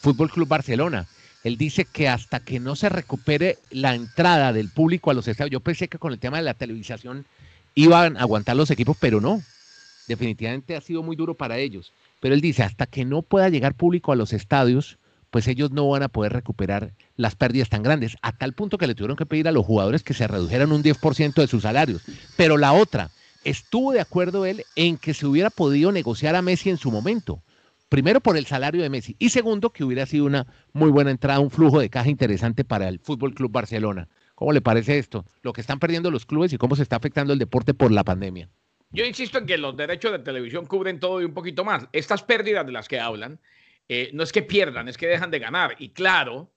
Fútbol 0.00 0.30
Club 0.30 0.48
Barcelona. 0.48 1.06
Él 1.44 1.56
dice 1.56 1.84
que 1.84 2.08
hasta 2.08 2.40
que 2.40 2.60
no 2.60 2.76
se 2.76 2.88
recupere 2.88 3.58
la 3.70 3.94
entrada 3.94 4.52
del 4.52 4.70
público 4.70 5.10
a 5.10 5.14
los 5.14 5.28
estadios, 5.28 5.52
yo 5.52 5.60
pensé 5.60 5.88
que 5.88 5.98
con 5.98 6.12
el 6.12 6.18
tema 6.18 6.38
de 6.38 6.42
la 6.42 6.54
televisación 6.54 7.26
iban 7.74 8.16
a 8.16 8.20
aguantar 8.22 8.56
los 8.56 8.70
equipos, 8.70 8.96
pero 8.98 9.20
no. 9.20 9.40
Definitivamente 10.08 10.74
ha 10.74 10.80
sido 10.80 11.02
muy 11.02 11.16
duro 11.16 11.34
para 11.34 11.58
ellos. 11.58 11.92
Pero 12.20 12.34
él 12.34 12.40
dice, 12.40 12.62
hasta 12.62 12.86
que 12.86 13.04
no 13.04 13.22
pueda 13.22 13.48
llegar 13.48 13.74
público 13.74 14.10
a 14.10 14.16
los 14.16 14.32
estadios, 14.32 14.98
pues 15.30 15.46
ellos 15.46 15.70
no 15.70 15.88
van 15.88 16.02
a 16.02 16.08
poder 16.08 16.32
recuperar 16.32 16.92
las 17.16 17.36
pérdidas 17.36 17.68
tan 17.68 17.82
grandes, 17.82 18.16
a 18.22 18.32
tal 18.32 18.54
punto 18.54 18.78
que 18.78 18.86
le 18.86 18.94
tuvieron 18.94 19.16
que 19.16 19.26
pedir 19.26 19.46
a 19.46 19.52
los 19.52 19.66
jugadores 19.66 20.02
que 20.02 20.14
se 20.14 20.26
redujeran 20.26 20.72
un 20.72 20.82
10% 20.82 21.34
de 21.34 21.46
sus 21.46 21.62
salarios. 21.62 22.02
Pero 22.36 22.56
la 22.56 22.72
otra, 22.72 23.10
estuvo 23.44 23.92
de 23.92 24.00
acuerdo 24.00 24.46
él 24.46 24.64
en 24.74 24.96
que 24.96 25.14
se 25.14 25.26
hubiera 25.26 25.50
podido 25.50 25.92
negociar 25.92 26.34
a 26.34 26.42
Messi 26.42 26.70
en 26.70 26.78
su 26.78 26.90
momento 26.90 27.42
primero 27.88 28.20
por 28.20 28.36
el 28.36 28.46
salario 28.46 28.82
de 28.82 28.90
Messi 28.90 29.16
y 29.18 29.30
segundo 29.30 29.70
que 29.70 29.84
hubiera 29.84 30.06
sido 30.06 30.26
una 30.26 30.46
muy 30.72 30.90
buena 30.90 31.10
entrada, 31.10 31.40
un 31.40 31.50
flujo 31.50 31.80
de 31.80 31.90
caja 31.90 32.08
interesante 32.08 32.64
para 32.64 32.88
el 32.88 32.98
Fútbol 32.98 33.34
Club 33.34 33.50
Barcelona. 33.50 34.08
¿Cómo 34.34 34.52
le 34.52 34.60
parece 34.60 34.98
esto? 34.98 35.24
Lo 35.42 35.52
que 35.52 35.60
están 35.60 35.80
perdiendo 35.80 36.10
los 36.10 36.26
clubes 36.26 36.52
y 36.52 36.58
cómo 36.58 36.76
se 36.76 36.82
está 36.82 36.96
afectando 36.96 37.32
el 37.32 37.38
deporte 37.38 37.74
por 37.74 37.90
la 37.90 38.04
pandemia. 38.04 38.48
Yo 38.90 39.04
insisto 39.04 39.38
en 39.38 39.46
que 39.46 39.58
los 39.58 39.76
derechos 39.76 40.12
de 40.12 40.20
televisión 40.20 40.66
cubren 40.66 41.00
todo 41.00 41.20
y 41.20 41.24
un 41.24 41.34
poquito 41.34 41.64
más. 41.64 41.88
Estas 41.92 42.22
pérdidas 42.22 42.64
de 42.64 42.72
las 42.72 42.88
que 42.88 43.00
hablan 43.00 43.40
eh, 43.88 44.10
no 44.14 44.22
es 44.22 44.32
que 44.32 44.42
pierdan, 44.42 44.88
es 44.88 44.96
que 44.96 45.06
dejan 45.06 45.30
de 45.30 45.40
ganar. 45.40 45.76
Y 45.78 45.90
claro 45.90 46.52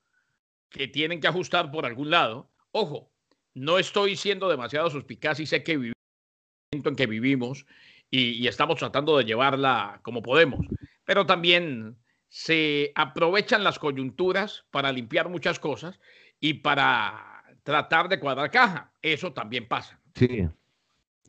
que 0.69 0.87
tienen 0.87 1.19
que 1.19 1.27
ajustar 1.27 1.71
por 1.71 1.85
algún 1.85 2.11
lado. 2.11 2.49
Ojo, 2.71 3.11
no 3.53 3.79
estoy 3.79 4.15
siendo 4.15 4.47
demasiado 4.47 4.89
suspicaz 4.89 5.39
y 5.39 5.45
sé 5.45 5.63
que 5.63 5.75
vivimos 5.75 5.95
en 6.71 6.95
que 6.95 7.05
vivimos 7.05 7.65
y 8.09 8.47
estamos 8.47 8.77
tratando 8.77 9.17
de 9.17 9.25
llevarla 9.25 9.99
como 10.03 10.21
podemos 10.21 10.65
pero 11.05 11.25
también 11.25 11.97
se 12.29 12.91
aprovechan 12.95 13.63
las 13.63 13.79
coyunturas 13.79 14.65
para 14.71 14.91
limpiar 14.91 15.29
muchas 15.29 15.59
cosas 15.59 15.99
y 16.39 16.55
para 16.55 17.43
tratar 17.63 18.09
de 18.09 18.19
cuadrar 18.19 18.49
caja. 18.51 18.93
Eso 19.01 19.33
también 19.33 19.67
pasa. 19.67 19.99
Sí, 20.15 20.47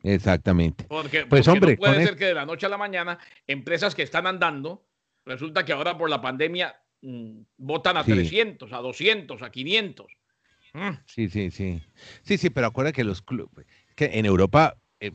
exactamente. 0.01 0.85
Porque, 0.85 1.25
pues 1.25 1.47
hombre, 1.47 1.75
puede 1.77 2.05
ser 2.05 2.15
que 2.15 2.25
de 2.25 2.33
la 2.33 2.45
noche 2.45 2.65
a 2.65 2.69
la 2.69 2.77
mañana 2.77 3.19
empresas 3.47 3.95
que 3.95 4.03
están 4.03 4.27
andando, 4.27 4.85
resulta 5.25 5.65
que 5.65 5.73
ahora 5.73 5.97
por 5.97 6.09
la 6.09 6.21
pandemia 6.21 6.75
mm, 7.01 7.41
votan 7.57 7.97
a 7.97 8.03
300, 8.03 8.71
a 8.71 8.77
200, 8.77 9.41
a 9.41 9.51
500. 9.51 10.07
Mm. 10.73 10.89
Sí, 11.05 11.29
sí, 11.29 11.51
sí. 11.51 11.81
Sí, 12.23 12.37
sí, 12.37 12.49
pero 12.49 12.67
acuérdate 12.67 12.95
que 12.95 13.03
los 13.03 13.21
clubes, 13.21 13.67
que 13.95 14.05
en 14.13 14.25
Europa, 14.25 14.77
eh, 14.99 15.11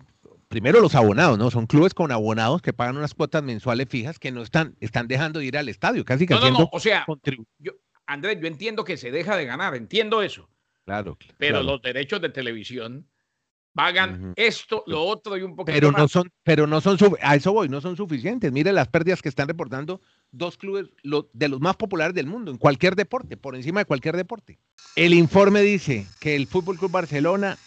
primero 0.48 0.80
los 0.80 0.94
abonados, 0.94 1.38
¿no? 1.38 1.50
Son 1.50 1.66
clubes 1.66 1.94
con 1.94 2.10
abonados 2.10 2.62
que 2.62 2.72
pagan 2.72 2.96
unas 2.96 3.14
cuotas 3.14 3.42
mensuales 3.42 3.88
fijas 3.88 4.18
que 4.18 4.32
no 4.32 4.42
están, 4.42 4.76
están 4.80 5.06
dejando 5.06 5.40
de 5.40 5.46
ir 5.46 5.56
al 5.56 5.68
estadio, 5.68 6.04
casi 6.04 6.26
que 6.26 6.34
no, 6.34 6.40
no, 6.40 6.58
no, 6.58 6.68
o 6.72 6.80
sea, 6.80 7.06
yo, 7.58 7.72
Andrés, 8.06 8.38
yo 8.40 8.48
entiendo 8.48 8.84
que 8.84 8.96
se 8.96 9.10
deja 9.10 9.36
de 9.36 9.44
ganar, 9.44 9.74
entiendo 9.74 10.22
eso. 10.22 10.48
Claro. 10.84 11.18
Pero 11.36 11.62
los 11.62 11.82
derechos 11.82 12.20
de 12.22 12.30
televisión 12.30 13.06
pagan 13.74 14.32
esto, 14.36 14.82
lo 14.86 15.04
otro 15.04 15.36
y 15.36 15.42
un 15.42 15.54
poquito 15.54 15.74
pero 15.74 15.92
más. 15.92 16.00
no 16.00 16.08
son, 16.08 16.32
pero 16.42 16.66
no 16.66 16.80
son, 16.80 16.98
a 17.22 17.36
eso 17.36 17.52
voy, 17.52 17.68
no 17.68 17.82
son 17.82 17.96
suficientes. 17.96 18.50
Mire 18.50 18.72
las 18.72 18.88
pérdidas 18.88 19.20
que 19.20 19.28
están 19.28 19.48
reportando 19.48 20.00
dos 20.32 20.56
clubes 20.56 20.86
de 21.32 21.48
los 21.48 21.60
más 21.60 21.76
populares 21.76 22.14
del 22.14 22.26
mundo, 22.26 22.50
en 22.50 22.56
cualquier 22.56 22.96
deporte, 22.96 23.36
por 23.36 23.54
encima 23.54 23.80
de 23.80 23.84
cualquier 23.84 24.16
deporte. 24.16 24.58
El 24.96 25.12
informe 25.12 25.60
dice 25.60 26.06
que 26.18 26.34
el 26.34 26.46
Fútbol 26.46 26.78
Club 26.78 26.90
Barcelona 26.90 27.58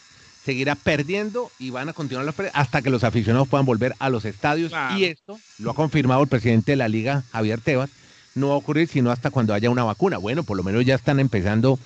seguirá 0.43 0.75
perdiendo 0.75 1.51
y 1.59 1.69
van 1.69 1.89
a 1.89 1.93
continuar 1.93 2.25
las 2.25 2.35
pérdidas 2.35 2.57
hasta 2.57 2.81
que 2.81 2.89
los 2.89 3.03
aficionados 3.03 3.47
puedan 3.47 3.65
volver 3.65 3.95
a 3.99 4.09
los 4.09 4.25
estadios. 4.25 4.71
Y 4.97 5.05
esto 5.05 5.39
lo 5.59 5.71
ha 5.71 5.75
confirmado 5.75 6.23
el 6.23 6.29
presidente 6.29 6.73
de 6.73 6.77
la 6.77 6.87
liga, 6.87 7.23
Javier 7.31 7.61
Tebas, 7.61 7.89
no 8.35 8.49
va 8.49 8.53
a 8.53 8.57
ocurrir 8.57 8.87
sino 8.87 9.11
hasta 9.11 9.29
cuando 9.29 9.53
haya 9.53 9.69
una 9.69 9.83
vacuna. 9.83 10.17
Bueno, 10.17 10.43
por 10.43 10.57
lo 10.57 10.63
menos 10.63 10.85
ya 10.85 10.95
están 10.95 11.19
empezando 11.19 11.79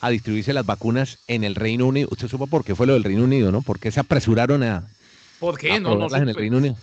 a 0.00 0.10
distribuirse 0.10 0.52
las 0.52 0.64
vacunas 0.64 1.18
en 1.26 1.44
el 1.44 1.54
Reino 1.54 1.86
Unido. 1.86 2.08
Usted 2.10 2.28
supo 2.28 2.46
por 2.46 2.64
qué 2.64 2.74
fue 2.74 2.86
lo 2.86 2.94
del 2.94 3.04
Reino 3.04 3.24
Unido, 3.24 3.50
¿no? 3.50 3.62
¿Por 3.62 3.78
qué 3.78 3.90
se 3.90 4.00
apresuraron 4.00 4.62
a, 4.62 4.86
¿Por 5.38 5.58
qué? 5.58 5.80
no, 5.80 5.96
no 5.96 6.14
en 6.14 6.28
el 6.28 6.34
Reino 6.34 6.58
Unido? 6.58 6.76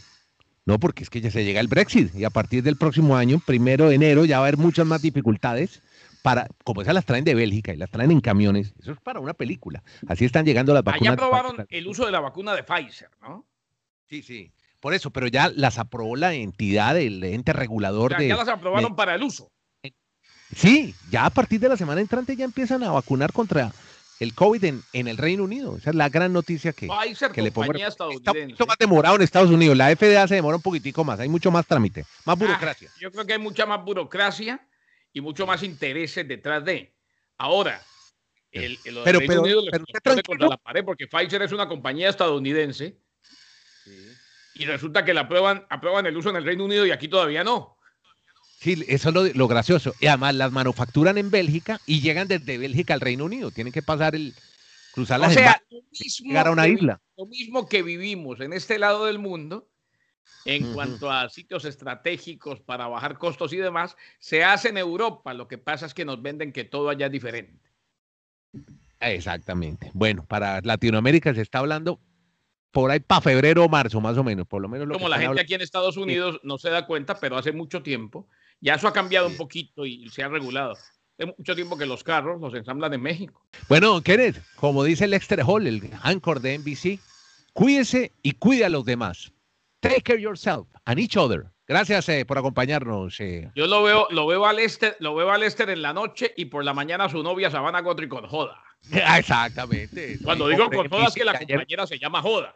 No, 0.66 0.80
porque 0.80 1.04
es 1.04 1.10
que 1.10 1.22
ya 1.22 1.30
se 1.30 1.46
llega 1.46 1.60
el 1.60 1.68
Brexit 1.68 2.14
y 2.16 2.24
a 2.24 2.32
partir 2.32 2.64
del 2.64 2.76
próximo 2.76 3.16
año, 3.16 3.40
primero 3.46 3.90
de 3.90 3.96
enero, 3.96 4.26
ya 4.26 4.40
va 4.40 4.46
a 4.46 4.48
haber 4.48 4.58
muchas 4.58 4.86
más 4.86 5.02
dificultades 5.02 5.82
para, 6.26 6.48
como 6.64 6.82
esas 6.82 6.96
las 6.96 7.06
traen 7.06 7.24
de 7.24 7.36
Bélgica 7.36 7.72
y 7.72 7.78
las 7.78 7.92
traen 7.92 8.10
en 8.10 8.20
camiones, 8.20 8.74
eso 8.82 8.94
es 8.94 9.00
para 9.00 9.20
una 9.20 9.36
película. 9.36 9.84
Así 10.08 10.26
están 10.26 10.44
llegando 10.44 10.74
las 10.74 10.84
vacunas. 10.84 11.04
Ya 11.04 11.12
aprobaron 11.14 11.68
el 11.70 11.88
uso 11.88 12.04
de 12.08 12.12
la 12.12 12.20
vacuna 12.20 12.56
de 12.56 12.64
Pfizer, 12.64 13.12
¿no? 13.22 13.46
Sí, 14.10 14.24
sí. 14.24 14.52
Por 14.80 14.96
eso, 14.96 15.12
pero 15.12 15.28
ya 15.28 15.50
las 15.50 15.78
aprobó 15.78 16.16
la 16.16 16.34
entidad, 16.34 16.98
el 16.98 17.24
ente 17.24 17.54
regulador 17.54 18.18
de. 18.18 18.28
Ya 18.28 18.36
las 18.38 18.48
aprobaron 18.48 18.96
para 18.96 19.14
el 19.14 19.22
uso. 19.22 19.52
Sí, 20.56 20.96
ya 21.12 21.26
a 21.28 21.30
partir 21.30 21.60
de 21.60 21.70
la 21.70 21.78
semana 21.78 22.02
entrante 22.02 22.36
ya 22.36 22.46
empiezan 22.46 22.84
a 22.84 22.92
vacunar 22.92 23.32
contra 23.32 23.72
el 24.20 24.34
COVID 24.34 24.64
en, 24.64 24.82
en 24.94 25.08
el 25.08 25.18
Reino 25.18 25.44
Unido. 25.44 25.78
Esa 25.78 25.92
es 25.92 25.96
la 25.96 26.10
gran 26.10 26.34
noticia 26.34 26.74
que, 26.74 26.88
Pfizer, 26.88 27.32
que 27.32 27.42
le 27.44 27.52
pongo. 27.52 27.72
Está 27.74 28.34
mucho 28.34 28.66
más 28.66 28.78
demorado 28.80 29.16
en 29.16 29.22
Estados 29.22 29.52
Unidos. 29.52 29.78
La 29.78 29.96
FDA 29.96 30.28
se 30.28 30.36
demora 30.36 30.56
un 30.58 30.62
poquitico 30.64 31.04
más. 31.04 31.20
Hay 31.20 31.30
mucho 31.30 31.52
más 31.52 31.68
trámite, 31.68 32.02
más 32.26 32.34
Ah, 32.34 32.36
burocracia. 32.36 32.90
yo 33.00 33.12
creo 33.12 33.26
que 33.26 33.34
hay 33.34 33.40
mucha 33.40 33.66
más 33.68 33.84
burocracia 33.86 34.60
y 35.16 35.22
mucho 35.22 35.48
más 35.48 35.64
intereses 35.64 36.28
detrás 36.28 36.64
de. 36.66 36.94
Ahora, 37.38 37.82
el, 38.52 38.78
el 38.84 39.00
Pero- 39.04 39.20
Reino 39.20 39.28
pero- 39.28 39.42
Unido 39.42 39.62
pero 39.72 39.86
tranquilo. 40.04 40.24
contra 40.28 40.48
la 40.50 40.58
pared 40.58 40.84
porque 40.84 41.08
Pfizer 41.08 41.42
es 41.42 41.54
una 41.54 41.68
compañía 41.70 42.10
estadounidense 42.10 42.98
y 44.56 44.66
resulta 44.66 45.06
que 45.06 45.14
la 45.14 45.22
aprueban, 45.22 45.66
aprueban 45.70 46.06
el 46.06 46.18
uso 46.18 46.30
en 46.32 46.36
el 46.36 46.44
Reino 46.46 46.66
Unido 46.66 46.86
y 46.86 46.92
aquí 46.92 47.08
todavía 47.08 47.44
no. 47.46 47.78
Sí, 48.60 48.84
eso 48.88 49.10
es 49.10 49.16
lo, 49.16 49.24
lo 49.26 49.48
gracioso. 49.48 49.94
Y 50.02 50.08
además 50.08 50.36
las 50.36 50.52
manufacturan 50.52 51.18
en 51.18 51.32
Bélgica 51.32 51.80
y 51.86 52.02
llegan 52.02 52.28
desde 52.28 52.58
Bélgica 52.58 52.94
al 52.94 53.02
Reino 53.02 53.24
Unido. 53.26 53.52
Tienen 53.52 53.72
que 53.72 53.82
pasar 53.84 54.16
el, 54.16 54.34
cruzar 54.94 55.20
O 55.20 55.24
las 55.24 55.34
sea, 55.34 55.62
lo 55.70 55.82
mismo, 55.92 56.28
llegar 56.28 56.48
a 56.48 56.52
una 56.52 56.64
que, 56.64 56.70
isla. 56.72 57.02
lo 57.18 57.26
mismo 57.28 57.70
que 57.70 57.84
vivimos 57.84 58.40
en 58.42 58.52
este 58.54 58.80
lado 58.80 59.06
del 59.06 59.20
mundo, 59.20 59.70
en 60.46 60.74
cuanto 60.74 61.10
a 61.10 61.30
sitios 61.30 61.66
estratégicos 61.66 62.60
para 62.62 62.88
bajar 62.88 63.18
costos 63.18 63.54
y 63.54 63.58
demás, 63.58 63.96
se 64.20 64.44
hace 64.44 64.70
en 64.70 64.78
Europa. 64.78 65.34
Lo 65.34 65.48
que 65.48 65.58
pasa 65.58 65.86
es 65.86 65.94
que 65.94 66.06
nos 66.06 66.22
venden 66.22 66.52
que 66.52 66.64
todo 66.64 66.90
allá 66.90 67.08
es 67.08 67.12
diferente. 67.12 67.72
Exactamente. 69.00 69.92
Bueno, 69.94 70.26
para 70.26 70.62
Latinoamérica 70.62 71.34
se 71.34 71.42
está 71.42 71.60
hablando 71.60 72.00
por 72.72 72.92
ahí 72.92 73.00
para 73.00 73.22
febrero 73.22 73.64
o 73.66 73.70
marzo, 73.70 74.02
más 74.02 74.18
o 74.18 74.24
menos. 74.24 74.48
Por 74.48 74.62
lo 74.62 74.68
menos 74.68 74.88
lo 74.88 74.94
Como 74.96 75.06
que 75.06 75.10
la 75.10 75.16
gente 75.16 75.28
hablando. 75.28 75.42
aquí 75.42 75.54
en 75.54 75.62
Estados 75.62 75.98
Unidos 75.98 76.40
no 76.44 76.58
se 76.58 76.70
da 76.70 76.86
cuenta, 76.86 77.20
pero 77.20 77.38
hace 77.38 77.52
mucho 77.52 77.82
tiempo, 77.82 78.28
ya 78.60 78.76
eso 78.76 78.88
ha 78.88 78.94
cambiado 78.94 79.28
un 79.28 79.38
poquito 79.38 79.86
y 79.86 80.10
se 80.10 80.24
ha 80.24 80.28
regulado. 80.28 80.74
Hace 80.74 81.34
mucho 81.38 81.56
tiempo 81.56 81.78
que 81.78 81.86
los 81.86 82.04
carros 82.04 82.42
los 82.42 82.54
ensamblan 82.54 82.94
en 82.94 83.02
México. 83.02 83.46
Bueno, 83.70 84.02
Kenneth, 84.02 84.42
como 84.56 84.84
dice 84.84 85.08
Lexter 85.08 85.42
Hall, 85.46 85.68
el 85.68 85.90
anchor 86.02 86.42
de 86.42 86.58
NBC, 86.58 87.00
cuídese 87.54 88.12
y 88.22 88.34
cuide 88.34 88.66
a 88.66 88.70
los 88.70 88.84
demás. 88.84 89.32
Take 89.90 90.02
care 90.04 90.20
yourself 90.22 90.68
and 90.86 91.00
each 91.00 91.16
other. 91.18 91.46
Gracias 91.68 92.08
eh, 92.10 92.26
por 92.26 92.38
acompañarnos. 92.38 93.20
eh. 93.20 93.50
Yo 93.56 93.66
lo 93.68 93.82
veo, 93.84 94.08
lo 94.12 94.28
veo 94.28 94.46
a 94.46 94.54
Lester, 94.54 94.96
lo 95.00 95.16
veo 95.16 95.32
a 95.32 95.38
Lester 95.38 95.70
en 95.70 95.82
la 95.82 95.94
noche 95.94 96.34
y 96.38 96.46
por 96.46 96.64
la 96.64 96.74
mañana 96.74 97.10
su 97.10 97.24
novia 97.24 97.50
Sabana 97.50 97.82
Gotri 97.82 98.08
con 98.08 98.28
joda. 98.28 98.62
Exactamente. 99.18 100.20
Cuando 100.24 100.48
digo 100.48 100.70
con 100.70 100.88
joda 100.90 101.06
es 101.08 101.14
que 101.16 101.26
la 101.26 101.32
ayer- 101.32 101.48
compañera 101.58 101.88
se 101.88 101.98
llama 101.98 102.22
joda. 102.22 102.56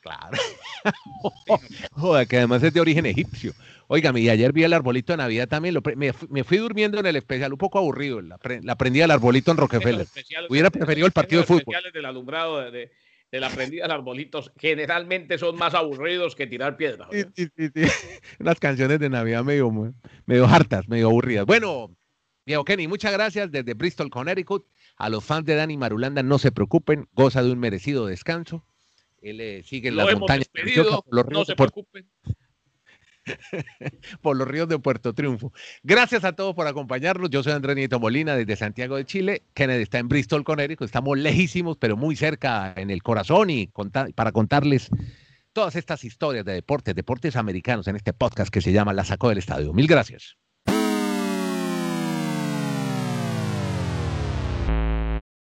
Claro. 0.00 0.36
Joder, 1.92 2.26
que 2.26 2.38
además 2.38 2.62
es 2.64 2.72
de 2.74 2.80
origen 2.80 3.06
egipcio. 3.06 3.52
Óigame, 3.86 4.20
y 4.20 4.28
ayer 4.30 4.52
vi 4.52 4.64
el 4.64 4.72
arbolito 4.72 5.12
de 5.12 5.18
Navidad 5.18 5.46
también. 5.48 5.74
lo 5.74 5.82
me, 5.96 6.12
fu- 6.12 6.26
me 6.28 6.42
fui 6.44 6.58
durmiendo 6.58 6.98
en 6.98 7.06
el 7.06 7.14
especial, 7.16 7.52
un 7.52 7.58
poco 7.58 7.78
aburrido. 7.78 8.20
La, 8.20 8.36
pre- 8.38 8.60
la 8.62 8.74
prendí 8.76 9.00
al 9.00 9.10
arbolito 9.12 9.50
en 9.52 9.58
Rockefeller. 9.58 10.06
Hubiera 10.48 10.70
preferido 10.70 11.06
el 11.06 11.12
partido 11.12 11.42
de 11.42 11.46
fútbol. 11.46 11.60
especiales 11.60 11.92
del 11.92 12.04
alumbrado 12.04 12.58
de, 12.60 12.70
de- 12.72 12.90
de 13.32 13.40
la 13.40 13.48
prendida 13.48 13.86
de 13.88 13.94
arbolitos 13.94 14.52
generalmente 14.58 15.38
son 15.38 15.56
más 15.56 15.72
aburridos 15.74 16.36
que 16.36 16.46
tirar 16.46 16.76
piedras. 16.76 17.08
Sí, 17.10 17.48
sí, 17.56 17.68
sí. 17.74 17.82
Unas 18.38 18.60
canciones 18.60 19.00
de 19.00 19.08
Navidad 19.08 19.42
medio, 19.42 19.72
medio 20.26 20.46
hartas, 20.46 20.86
medio 20.86 21.08
aburridas. 21.08 21.46
Bueno, 21.46 21.90
Diego 22.44 22.64
Kenny, 22.64 22.86
muchas 22.86 23.10
gracias 23.10 23.50
desde 23.50 23.72
Bristol, 23.72 24.10
Connecticut. 24.10 24.66
A 24.96 25.08
los 25.08 25.24
fans 25.24 25.46
de 25.46 25.54
Dani 25.54 25.78
Marulanda, 25.78 26.22
no 26.22 26.38
se 26.38 26.52
preocupen, 26.52 27.08
goza 27.14 27.42
de 27.42 27.50
un 27.50 27.58
merecido 27.58 28.06
descanso. 28.06 28.66
Él 29.22 29.40
eh, 29.40 29.62
sigue 29.64 29.88
en 29.88 29.96
las 29.96 30.12
montañas 30.12 30.50
no 31.30 31.44
se 31.46 31.56
preocupen. 31.56 32.06
Por 34.20 34.36
los 34.36 34.48
ríos 34.48 34.68
de 34.68 34.78
Puerto 34.78 35.14
Triunfo. 35.14 35.52
Gracias 35.82 36.24
a 36.24 36.32
todos 36.32 36.54
por 36.54 36.66
acompañarnos. 36.66 37.30
Yo 37.30 37.42
soy 37.42 37.52
Andrés 37.52 37.76
Nieto 37.76 38.00
Molina 38.00 38.36
desde 38.36 38.56
Santiago 38.56 38.96
de 38.96 39.04
Chile. 39.04 39.42
Kennedy 39.54 39.82
está 39.82 39.98
en 39.98 40.08
Bristol, 40.08 40.44
Connecticut. 40.44 40.86
Estamos 40.86 41.18
lejísimos, 41.18 41.76
pero 41.78 41.96
muy 41.96 42.16
cerca 42.16 42.74
en 42.76 42.90
el 42.90 43.02
corazón 43.02 43.50
y 43.50 43.70
para 44.14 44.32
contarles 44.32 44.90
todas 45.52 45.76
estas 45.76 46.04
historias 46.04 46.44
de 46.44 46.52
deportes, 46.52 46.94
deportes 46.94 47.36
americanos 47.36 47.86
en 47.88 47.96
este 47.96 48.12
podcast 48.12 48.52
que 48.52 48.60
se 48.60 48.72
llama 48.72 48.92
La 48.92 49.04
Sacó 49.04 49.28
del 49.28 49.38
Estadio. 49.38 49.72
Mil 49.72 49.86
gracias. 49.86 50.36